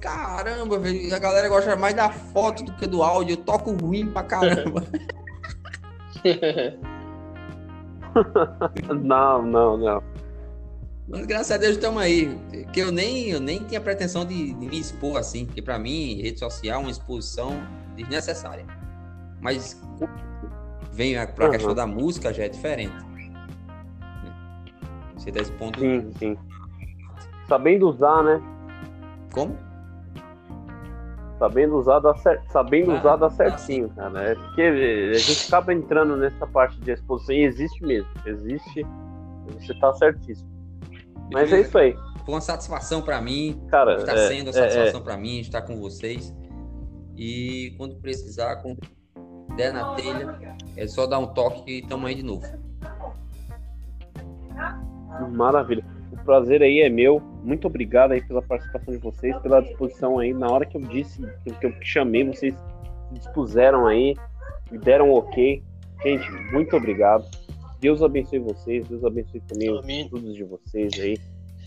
[0.00, 3.32] caramba, velho, a galera gosta mais da foto do que do áudio.
[3.32, 4.84] Eu toco ruim pra caramba.
[9.02, 10.02] não, não, não.
[11.08, 12.38] Mas graças a Deus estamos aí.
[12.72, 16.22] Que eu nem, eu nem tinha pretensão de, de me expor assim, porque para mim,
[16.22, 17.60] rede social é uma exposição
[17.96, 18.64] desnecessária.
[19.40, 19.76] Mas
[20.92, 21.52] vem para a uhum.
[21.52, 23.09] questão da música já é diferente.
[25.20, 25.78] Você dá esse ponto.
[25.78, 26.36] Sim, sim.
[27.46, 28.42] Sabendo usar, né?
[29.32, 29.56] Como?
[31.38, 32.42] sabendo usar, dá cer...
[32.50, 34.22] sabendo ah, usar dá certinho, cara.
[34.22, 38.10] É porque a gente acaba entrando nessa parte de exposição e existe mesmo.
[38.26, 38.86] Existe,
[39.58, 40.50] você tá certíssimo.
[41.32, 41.96] Mas é isso aí.
[42.26, 43.58] Foi uma satisfação para mim.
[43.70, 45.04] Cara, está é, sendo uma satisfação é, é.
[45.04, 46.34] para mim estar com vocês.
[47.16, 48.78] E quando precisar, quando
[49.56, 52.46] der na telha, é só dar um toque e estamos aí de novo.
[55.28, 55.84] Maravilha
[56.30, 57.20] prazer aí é meu.
[57.42, 60.32] Muito obrigado aí pela participação de vocês, pela disposição aí.
[60.32, 61.20] Na hora que eu disse,
[61.60, 64.14] que eu chamei, vocês se dispuseram aí,
[64.70, 65.62] me deram um ok.
[66.02, 67.28] Gente, muito obrigado.
[67.80, 71.18] Deus abençoe vocês, Deus abençoe também os estudos de vocês aí.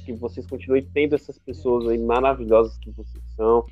[0.05, 3.65] Que vocês continuem tendo essas pessoas aí maravilhosas que vocês são,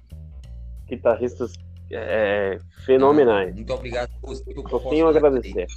[0.88, 1.54] guitarristas
[1.90, 3.54] é, fenomenais.
[3.56, 4.34] Muito obrigado por.
[4.34, 5.68] Eu tenho a agradecer,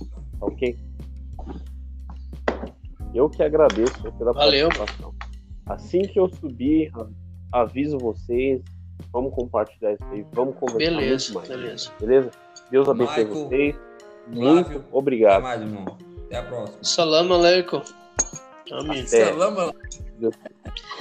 [0.40, 0.76] ok?
[3.15, 4.69] Eu que agradeço pela Valeu.
[4.69, 5.15] participação.
[5.67, 6.91] Assim que eu subir,
[7.53, 8.61] aviso vocês.
[9.12, 10.25] Vamos compartilhar isso aí.
[10.33, 11.49] Vamos conversar Beleza, muito mais.
[11.49, 11.91] beleza.
[12.01, 12.31] Beleza?
[12.71, 13.77] Deus abençoe Michael, vocês.
[14.27, 15.43] Muito Flávio, Até obrigado.
[15.43, 15.85] mais, irmão.
[16.27, 16.79] Até a próxima.
[16.83, 17.83] Salam aleikum.
[18.73, 19.07] Amém.
[19.07, 19.73] Salam,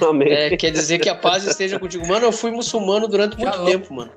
[0.06, 0.32] Amém.
[0.32, 2.06] É, quer dizer que a paz esteja contigo.
[2.06, 3.66] Mano, eu fui muçulmano durante muito Shalom.
[3.66, 4.10] tempo, mano.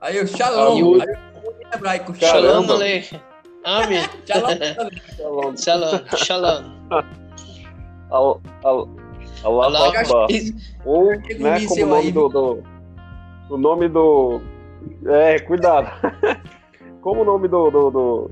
[0.00, 0.82] Aí o shalom.
[0.82, 1.08] O- Aí
[1.44, 2.14] o hebraico.
[2.14, 3.18] Shalom aleikum.
[3.64, 4.02] Amém.
[4.26, 5.56] Shalom.
[5.56, 6.16] Shalom.
[6.16, 6.75] Shalom.
[8.10, 8.88] Al- al-
[9.44, 10.26] Allah Akbar.
[10.84, 12.62] Ou, né, como o nome do, do.
[13.50, 14.40] O nome do.
[15.06, 15.90] É, cuidado.
[17.02, 17.70] como o nome do.
[17.70, 18.30] do, do,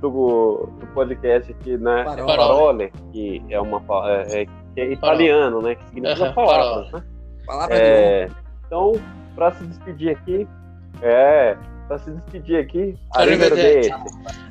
[0.00, 2.04] do- do podcast aqui, né?
[2.04, 2.20] Parole.
[2.22, 3.82] É Parole, que é uma.
[4.08, 5.74] É, é- que é italiano, né?
[5.74, 7.02] Que significa Aham, palavras, né?
[7.46, 8.28] Palavra de É,
[8.66, 8.92] então,
[9.34, 10.48] para se despedir aqui,
[11.02, 11.56] é,
[11.92, 13.90] para se despedir aqui, Arrivederci.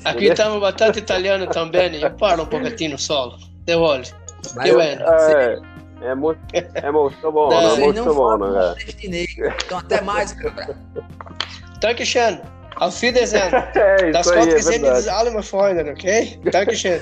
[0.05, 1.99] Aqui estamos bastante italiano também.
[1.99, 3.37] Eu falo um pouquinho solo.
[3.65, 4.11] Devolve.
[4.55, 5.01] Mas Que bueno.
[5.03, 5.59] É,
[6.01, 8.75] é muito, é muito bom, Não, é muito não bom, né?
[9.03, 10.77] Então, até mais, cara.
[11.79, 12.39] Dankeschön.
[12.75, 13.51] Auf Wiedersehen.
[13.75, 15.09] É Das isso aí, Gott é gesehen, das verdade.
[15.09, 16.39] alle meine Freunde, okay?
[16.51, 17.01] Dankeschön.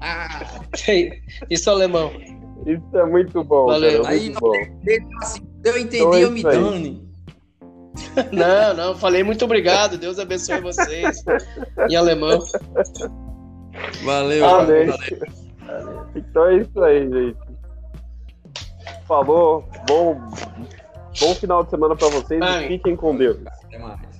[0.00, 0.40] Ah,
[1.50, 2.12] Isso é alemão.
[2.66, 4.02] Isso é muito bom, Valeu.
[4.02, 4.52] cara, Aí, muito bom.
[4.52, 6.56] fala assim, eu entendi, Então é eu me aí.
[6.58, 7.11] dane.
[8.32, 9.98] Não, não, falei muito obrigado.
[9.98, 11.22] Deus abençoe vocês.
[11.88, 12.38] Em alemão.
[14.04, 14.86] Valeu, Amém.
[14.86, 16.06] valeu.
[16.14, 17.38] Então é isso aí, gente.
[19.06, 20.20] Falou, bom,
[21.20, 22.66] bom final de semana para vocês Amém.
[22.66, 23.38] e fiquem com Deus.
[23.46, 24.11] Até mais.